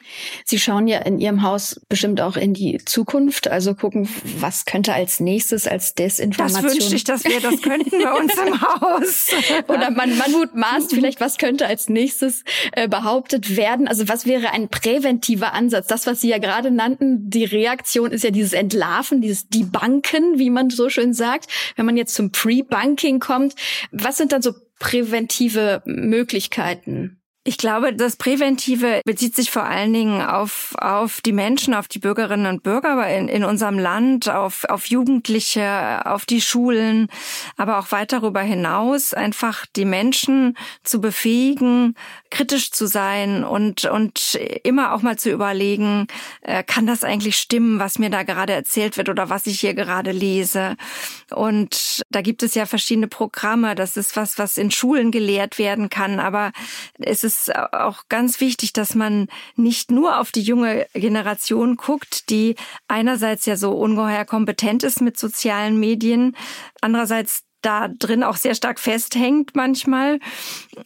Sie 0.45 0.59
schauen 0.59 0.87
ja 0.87 0.99
in 0.99 1.19
Ihrem 1.19 1.41
Haus 1.41 1.81
bestimmt 1.89 2.21
auch 2.21 2.37
in 2.37 2.53
die 2.53 2.79
Zukunft, 2.85 3.47
also 3.47 3.73
gucken, 3.73 4.07
was 4.39 4.65
könnte 4.65 4.93
als 4.93 5.19
nächstes 5.19 5.67
als 5.67 5.95
Desinformation. 5.95 6.63
Das 6.63 6.73
wünschte 6.73 6.95
ich, 6.95 7.03
dass 7.03 7.23
wir 7.23 7.41
das 7.41 7.61
könnten 7.61 7.89
bei 7.89 8.13
uns 8.13 8.33
im 8.35 8.61
Haus. 8.61 9.29
Oder 9.67 9.91
man, 9.91 10.17
man 10.17 10.31
mutmaßt 10.31 10.93
vielleicht, 10.93 11.19
was 11.19 11.37
könnte 11.37 11.65
als 11.65 11.89
nächstes 11.89 12.43
äh, 12.73 12.87
behauptet 12.87 13.57
werden. 13.57 13.87
Also 13.87 14.07
was 14.07 14.25
wäre 14.25 14.51
ein 14.51 14.69
präventiver 14.69 15.53
Ansatz? 15.53 15.87
Das, 15.87 16.05
was 16.05 16.21
Sie 16.21 16.29
ja 16.29 16.37
gerade 16.37 16.71
nannten, 16.71 17.29
die 17.29 17.45
Reaktion 17.45 17.94
ist 17.95 18.23
ja 18.23 18.31
dieses 18.31 18.53
Entlarven, 18.53 19.21
dieses 19.21 19.47
Debunken, 19.47 20.37
wie 20.37 20.49
man 20.49 20.69
so 20.69 20.89
schön 20.89 21.13
sagt. 21.13 21.49
Wenn 21.75 21.85
man 21.85 21.97
jetzt 21.97 22.15
zum 22.15 22.31
Pre-Bunking 22.31 23.19
kommt, 23.19 23.55
was 23.91 24.17
sind 24.17 24.31
dann 24.31 24.41
so 24.41 24.53
präventive 24.79 25.81
Möglichkeiten? 25.85 27.21
Ich 27.47 27.59
glaube, 27.59 27.93
das 27.93 28.15
Präventive 28.15 29.01
bezieht 29.05 29.35
sich 29.35 29.51
vor 29.51 29.65
allen 29.65 29.93
Dingen 29.93 30.19
auf, 30.19 30.73
auf 30.79 31.21
die 31.21 31.31
Menschen, 31.31 31.75
auf 31.75 31.87
die 31.87 31.99
Bürgerinnen 31.99 32.47
und 32.47 32.63
Bürger 32.63 33.07
in, 33.07 33.27
in 33.27 33.43
unserem 33.43 33.77
Land, 33.77 34.27
auf, 34.27 34.63
auf 34.63 34.87
Jugendliche, 34.87 36.07
auf 36.07 36.25
die 36.25 36.41
Schulen, 36.41 37.07
aber 37.55 37.77
auch 37.77 37.91
weit 37.91 38.13
darüber 38.13 38.41
hinaus, 38.41 39.13
einfach 39.13 39.67
die 39.75 39.85
Menschen 39.85 40.57
zu 40.81 40.99
befähigen, 40.99 41.93
kritisch 42.31 42.71
zu 42.71 42.87
sein 42.87 43.43
und, 43.43 43.85
und 43.85 44.39
immer 44.63 44.95
auch 44.95 45.03
mal 45.03 45.19
zu 45.19 45.29
überlegen, 45.29 46.07
äh, 46.41 46.63
kann 46.63 46.87
das 46.87 47.03
eigentlich 47.03 47.37
stimmen, 47.37 47.77
was 47.77 47.99
mir 47.99 48.09
da 48.09 48.23
gerade 48.23 48.53
erzählt 48.53 48.97
wird 48.97 49.07
oder 49.07 49.29
was 49.29 49.45
ich 49.45 49.59
hier 49.59 49.75
gerade 49.75 50.11
lese? 50.11 50.77
Und 51.29 52.01
da 52.09 52.21
gibt 52.21 52.41
es 52.41 52.55
ja 52.55 52.65
verschiedene 52.65 53.07
Programme. 53.07 53.75
Das 53.75 53.97
ist 53.97 54.15
was, 54.15 54.39
was 54.39 54.57
in 54.57 54.71
Schulen 54.71 55.11
gelehrt 55.11 55.59
werden 55.59 55.89
kann, 55.89 56.19
aber 56.19 56.51
es 56.97 57.23
ist 57.23 57.34
ist 57.37 57.55
auch 57.55 58.03
ganz 58.09 58.39
wichtig, 58.39 58.73
dass 58.73 58.95
man 58.95 59.27
nicht 59.55 59.91
nur 59.91 60.19
auf 60.19 60.31
die 60.31 60.41
junge 60.41 60.87
Generation 60.93 61.75
guckt, 61.75 62.29
die 62.29 62.55
einerseits 62.87 63.45
ja 63.45 63.57
so 63.57 63.71
ungeheuer 63.71 64.25
kompetent 64.25 64.83
ist 64.83 65.01
mit 65.01 65.17
sozialen 65.17 65.79
Medien, 65.79 66.35
andererseits 66.81 67.43
da 67.65 67.87
drin 67.87 68.23
auch 68.23 68.37
sehr 68.37 68.53
stark 68.53 68.79
festhängt 68.79 69.55
manchmal. 69.55 70.19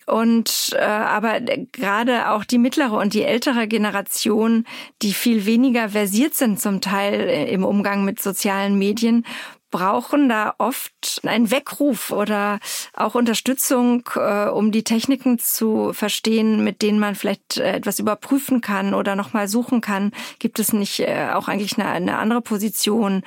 Und 0.05 0.75
äh, 0.77 0.81
aber 0.81 1.41
gerade 1.41 2.29
auch 2.29 2.45
die 2.45 2.57
mittlere 2.57 2.93
und 2.93 3.13
die 3.13 3.23
ältere 3.23 3.67
Generation, 3.67 4.65
die 5.01 5.13
viel 5.13 5.45
weniger 5.45 5.89
versiert 5.89 6.35
sind 6.35 6.59
zum 6.59 6.79
Teil 6.79 7.19
äh, 7.21 7.51
im 7.51 7.65
Umgang 7.65 8.05
mit 8.05 8.21
sozialen 8.21 8.77
Medien, 8.77 9.25
brauchen 9.71 10.29
da 10.29 10.55
oft 10.57 11.21
einen 11.23 11.51
Weckruf 11.51 12.11
oder 12.11 12.59
auch 12.93 13.15
Unterstützung, 13.15 14.03
äh, 14.15 14.47
um 14.47 14.71
die 14.71 14.83
Techniken 14.83 15.39
zu 15.39 15.93
verstehen, 15.93 16.63
mit 16.63 16.81
denen 16.81 16.99
man 16.99 17.15
vielleicht 17.15 17.57
äh, 17.57 17.73
etwas 17.73 17.99
überprüfen 17.99 18.61
kann 18.61 18.93
oder 18.93 19.15
nochmal 19.15 19.47
suchen 19.47 19.81
kann. 19.81 20.11
Gibt 20.39 20.59
es 20.59 20.73
nicht 20.73 20.99
äh, 20.99 21.29
auch 21.33 21.47
eigentlich 21.47 21.77
eine, 21.77 21.89
eine 21.89 22.17
andere 22.17 22.41
Position? 22.41 23.23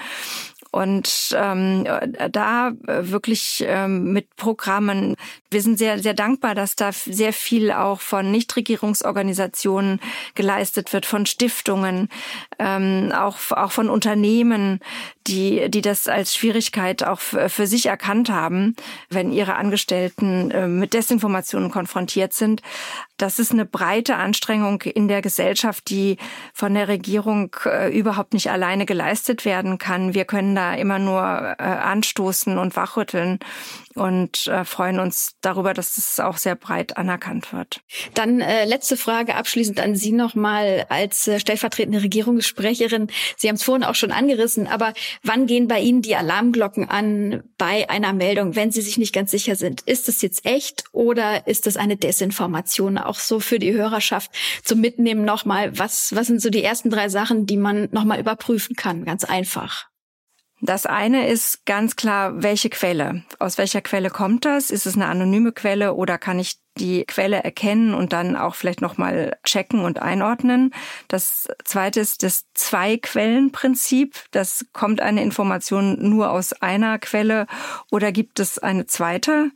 Und 0.75 1.37
ähm, 1.37 1.87
da 2.31 2.73
wirklich 2.87 3.63
ähm, 3.67 4.15
mit 4.15 4.37
Programmen, 4.37 5.17
wir 5.51 5.61
sind 5.61 5.77
sehr, 5.77 5.99
sehr 5.99 6.15
dankbar, 6.15 6.55
dass 6.55 6.77
da 6.77 6.93
sehr 6.93 7.35
viel 7.35 7.71
auch 7.73 8.01
von 8.01 8.31
Nichtregierungsorganisationen 8.31 10.01
geleistet 10.35 10.95
wird, 10.95 11.05
von 11.05 11.27
Stiftungen, 11.27 12.09
ähm, 12.59 13.13
auch, 13.15 13.37
auch 13.51 13.71
von 13.71 13.91
Unternehmen, 13.91 14.81
die, 15.27 15.71
die 15.71 15.81
das 15.81 16.09
als 16.09 16.35
Schwierigkeit 16.35 17.05
auch 17.05 17.21
für 17.21 17.67
sich 17.67 17.87
erkannt 17.87 18.31
haben, 18.31 18.77
wenn 19.09 19.33
ihre 19.33 19.55
Angestellten 19.55 20.51
äh, 20.51 20.67
mit 20.67 20.95
Desinformationen 20.95 21.71
konfrontiert 21.71 22.33
sind. 22.33 22.63
Das 23.17 23.39
ist 23.39 23.53
eine 23.53 23.65
breite 23.65 24.17
Anstrengung 24.17 24.83
in 24.83 25.07
der 25.07 25.23
Gesellschaft, 25.23 25.89
die 25.91 26.17
von 26.53 26.75
der 26.75 26.89
Regierung 26.89 27.55
äh, 27.65 27.97
überhaupt 27.97 28.35
nicht 28.35 28.51
alleine 28.51 28.85
geleistet 28.85 29.45
werden 29.45 29.79
kann. 29.79 30.15
Wir 30.15 30.25
können 30.25 30.55
da 30.55 30.75
immer 30.75 30.99
nur 30.99 31.23
äh, 31.23 31.63
anstoßen 31.63 32.59
und 32.59 32.75
wachrütteln 32.75 33.39
und 33.95 34.47
äh, 34.47 34.65
freuen 34.65 35.01
uns 35.01 35.37
darüber, 35.41 35.75
dass 35.75 35.97
es 35.99 36.21
auch 36.21 36.37
sehr 36.37 36.55
breit 36.55 36.97
anerkannt 36.97 37.53
wird. 37.53 37.81
Dann 38.15 38.41
äh, 38.41 38.65
letzte 38.65 38.97
Frage 38.97 39.35
abschließend 39.35 39.81
an 39.81 39.97
Sie 39.97 40.13
nochmal 40.13 40.87
als 40.89 41.29
äh, 41.29 41.39
stellvertretende 41.39 42.03
Regierungssprecherin. 42.03 43.09
Sie 43.37 43.49
haben 43.49 43.57
es 43.57 43.63
vorhin 43.63 43.85
auch 43.85 43.95
schon 43.95 44.13
angerissen, 44.13 44.67
aber 44.67 44.95
wann 45.23 45.47
gehen 45.47 45.69
bei 45.69 45.81
Ihnen 45.81 46.03
die 46.03 46.17
Alarmglocken 46.17 46.89
an 46.89 47.43
bei 47.59 47.89
einer 47.91 48.13
Meldung, 48.13 48.57
wenn 48.57 48.71
Sie 48.71 48.83
sich 48.83 48.99
nicht 48.99 49.15
ganz 49.15 49.31
sicher 49.31 49.57
sind? 49.57 49.83
Ist 49.83 50.09
es 50.09 50.23
jetzt 50.23 50.47
echt 50.47 50.85
oder 50.93 51.47
ist 51.47 51.67
es 51.67 51.77
eine 51.77 51.97
Desinformation? 51.97 52.99
Auch 52.99 53.19
so 53.19 53.41
für 53.41 53.59
die 53.59 53.73
Hörerschaft 53.73 54.31
zum 54.65 54.81
Mitnehmen 54.81 55.25
nochmal. 55.25 55.79
Was, 55.79 56.15
was 56.15 56.27
sind 56.27 56.41
so 56.41 56.51
die 56.51 56.65
ersten 56.65 56.91
drei 56.91 57.09
Sachen, 57.09 57.47
die 57.47 57.57
man 57.57 57.89
nochmal 57.93 58.21
überprüfen 58.21 58.77
kann? 58.77 59.05
Ganz 59.05 59.25
einfach. 59.25 59.92
Das 60.65 60.87
eine 60.87 61.27
ist 61.27 61.67
ganz 61.67 61.97
klar, 61.97 62.41
welche 62.41 62.71
Quelle? 62.71 63.25
Aus 63.41 63.59
welcher 63.59 63.81
Quelle 63.81 64.11
kommt 64.11 64.45
das? 64.45 64.71
Ist 64.71 64.87
es 64.87 64.95
eine 64.95 65.07
anonyme 65.07 65.51
Quelle 65.51 65.95
oder 65.95 66.19
kann 66.19 66.39
ich 66.39 66.61
die 66.79 67.05
Quelle 67.05 67.43
erkennen 67.43 67.95
und 67.95 68.13
dann 68.13 68.37
auch 68.37 68.55
vielleicht 68.55 68.81
nochmal 68.81 69.37
checken 69.45 69.81
und 69.81 70.01
einordnen. 70.01 70.73
Das 71.09 71.49
zweite 71.65 71.99
ist 71.99 72.23
das 72.23 72.47
Zwei-Quellen-Prinzip. 72.55 74.15
Das 74.31 74.65
kommt 74.73 75.01
eine 75.01 75.23
Information 75.23 75.97
nur 76.09 76.31
aus 76.31 76.53
einer 76.53 77.01
Quelle 77.01 77.49
oder 77.91 78.13
gibt 78.13 78.39
es 78.39 78.61
eine 78.61 78.87
zweite? 78.87 79.51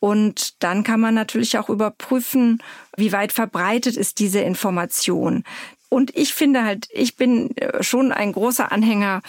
Und 0.00 0.62
dann 0.62 0.84
kann 0.84 1.00
man 1.00 1.14
natürlich 1.14 1.58
auch 1.58 1.68
überprüfen, 1.68 2.62
wie 2.96 3.10
weit 3.10 3.32
verbreitet 3.32 3.96
ist 3.96 4.20
diese 4.20 4.38
Information. 4.38 5.42
Und 5.88 6.14
ich 6.16 6.34
finde 6.34 6.64
halt, 6.64 6.86
ich 6.90 7.16
bin 7.16 7.56
äh, 7.56 7.82
schon 7.82 8.12
ein 8.12 8.32
großer 8.32 8.70
Anhänger 8.72 9.22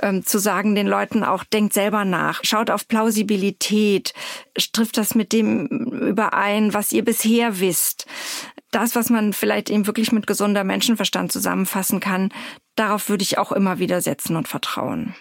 ähm, 0.00 0.24
zu 0.24 0.38
sagen 0.38 0.74
den 0.74 0.86
Leuten 0.86 1.24
auch, 1.24 1.44
denkt 1.44 1.74
selber 1.74 2.04
nach, 2.04 2.40
schaut 2.42 2.70
auf 2.70 2.88
Plausibilität, 2.88 4.14
trifft 4.72 4.96
das 4.96 5.14
mit 5.14 5.32
dem 5.32 5.66
überein, 5.66 6.72
was 6.72 6.92
ihr 6.92 7.04
bisher 7.04 7.60
wisst. 7.60 8.06
Das, 8.70 8.94
was 8.94 9.10
man 9.10 9.32
vielleicht 9.32 9.70
eben 9.70 9.86
wirklich 9.86 10.12
mit 10.12 10.26
gesunder 10.26 10.64
Menschenverstand 10.64 11.32
zusammenfassen 11.32 12.00
kann, 12.00 12.30
darauf 12.76 13.08
würde 13.08 13.22
ich 13.22 13.38
auch 13.38 13.52
immer 13.52 13.78
wieder 13.78 14.00
setzen 14.00 14.36
und 14.36 14.48
vertrauen. 14.48 15.14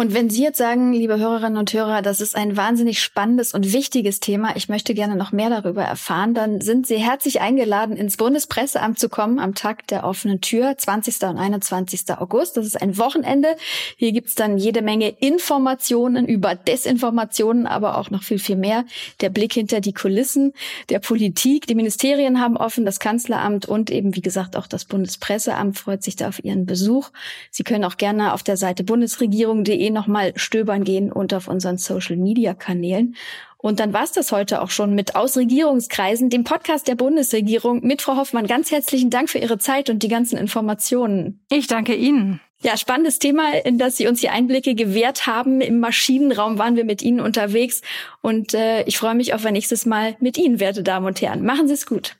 Und 0.00 0.14
wenn 0.14 0.30
Sie 0.30 0.42
jetzt 0.42 0.56
sagen, 0.56 0.94
liebe 0.94 1.18
Hörerinnen 1.18 1.58
und 1.58 1.74
Hörer, 1.74 2.00
das 2.00 2.22
ist 2.22 2.34
ein 2.34 2.56
wahnsinnig 2.56 3.02
spannendes 3.02 3.52
und 3.52 3.74
wichtiges 3.74 4.18
Thema, 4.18 4.56
ich 4.56 4.70
möchte 4.70 4.94
gerne 4.94 5.14
noch 5.14 5.30
mehr 5.30 5.50
darüber 5.50 5.82
erfahren, 5.82 6.32
dann 6.32 6.62
sind 6.62 6.86
Sie 6.86 6.96
herzlich 6.96 7.42
eingeladen, 7.42 7.98
ins 7.98 8.16
Bundespresseamt 8.16 8.98
zu 8.98 9.10
kommen 9.10 9.38
am 9.38 9.54
Tag 9.54 9.86
der 9.88 10.04
offenen 10.04 10.40
Tür, 10.40 10.74
20. 10.74 11.22
und 11.24 11.36
21. 11.36 12.04
August. 12.16 12.56
Das 12.56 12.64
ist 12.64 12.80
ein 12.80 12.96
Wochenende. 12.96 13.56
Hier 13.98 14.12
gibt's 14.12 14.34
dann 14.34 14.56
jede 14.56 14.80
Menge 14.80 15.10
Informationen 15.10 16.26
über 16.26 16.54
Desinformationen, 16.54 17.66
aber 17.66 17.98
auch 17.98 18.08
noch 18.08 18.22
viel, 18.22 18.38
viel 18.38 18.56
mehr. 18.56 18.86
Der 19.20 19.28
Blick 19.28 19.52
hinter 19.52 19.82
die 19.82 19.92
Kulissen 19.92 20.54
der 20.88 21.00
Politik. 21.00 21.66
Die 21.66 21.74
Ministerien 21.74 22.40
haben 22.40 22.56
offen, 22.56 22.86
das 22.86 23.00
Kanzleramt 23.00 23.66
und 23.66 23.90
eben, 23.90 24.16
wie 24.16 24.22
gesagt, 24.22 24.56
auch 24.56 24.66
das 24.66 24.86
Bundespresseamt 24.86 25.78
freut 25.78 26.02
sich 26.02 26.16
da 26.16 26.28
auf 26.28 26.42
Ihren 26.42 26.64
Besuch. 26.64 27.10
Sie 27.50 27.64
können 27.64 27.84
auch 27.84 27.98
gerne 27.98 28.32
auf 28.32 28.42
der 28.42 28.56
Seite 28.56 28.82
bundesregierung.de 28.82 29.89
nochmal 29.92 30.32
stöbern 30.36 30.84
gehen 30.84 31.12
und 31.12 31.34
auf 31.34 31.48
unseren 31.48 31.78
Social-Media-Kanälen. 31.78 33.16
Und 33.56 33.78
dann 33.78 33.92
war's 33.92 34.12
das 34.12 34.32
heute 34.32 34.62
auch 34.62 34.70
schon 34.70 34.94
mit 34.94 35.16
Aus 35.16 35.36
Regierungskreisen, 35.36 36.30
dem 36.30 36.44
Podcast 36.44 36.88
der 36.88 36.94
Bundesregierung. 36.94 37.84
Mit 37.86 38.00
Frau 38.00 38.16
Hoffmann 38.16 38.46
ganz 38.46 38.70
herzlichen 38.70 39.10
Dank 39.10 39.28
für 39.28 39.38
Ihre 39.38 39.58
Zeit 39.58 39.90
und 39.90 40.02
die 40.02 40.08
ganzen 40.08 40.38
Informationen. 40.38 41.40
Ich 41.50 41.66
danke 41.66 41.94
Ihnen. 41.94 42.40
Ja, 42.62 42.76
spannendes 42.76 43.18
Thema, 43.18 43.54
in 43.64 43.78
das 43.78 43.96
Sie 43.96 44.06
uns 44.06 44.20
hier 44.20 44.32
Einblicke 44.32 44.74
gewährt 44.74 45.26
haben. 45.26 45.62
Im 45.62 45.80
Maschinenraum 45.80 46.58
waren 46.58 46.76
wir 46.76 46.84
mit 46.84 47.00
Ihnen 47.00 47.20
unterwegs 47.20 47.80
und 48.20 48.52
äh, 48.52 48.82
ich 48.84 48.98
freue 48.98 49.14
mich 49.14 49.32
auf 49.32 49.44
ein 49.46 49.54
nächstes 49.54 49.86
Mal 49.86 50.16
mit 50.20 50.36
Ihnen, 50.36 50.60
werte 50.60 50.82
Damen 50.82 51.06
und 51.06 51.22
Herren. 51.22 51.44
Machen 51.44 51.68
Sie 51.68 51.74
es 51.74 51.86
gut. 51.86 52.19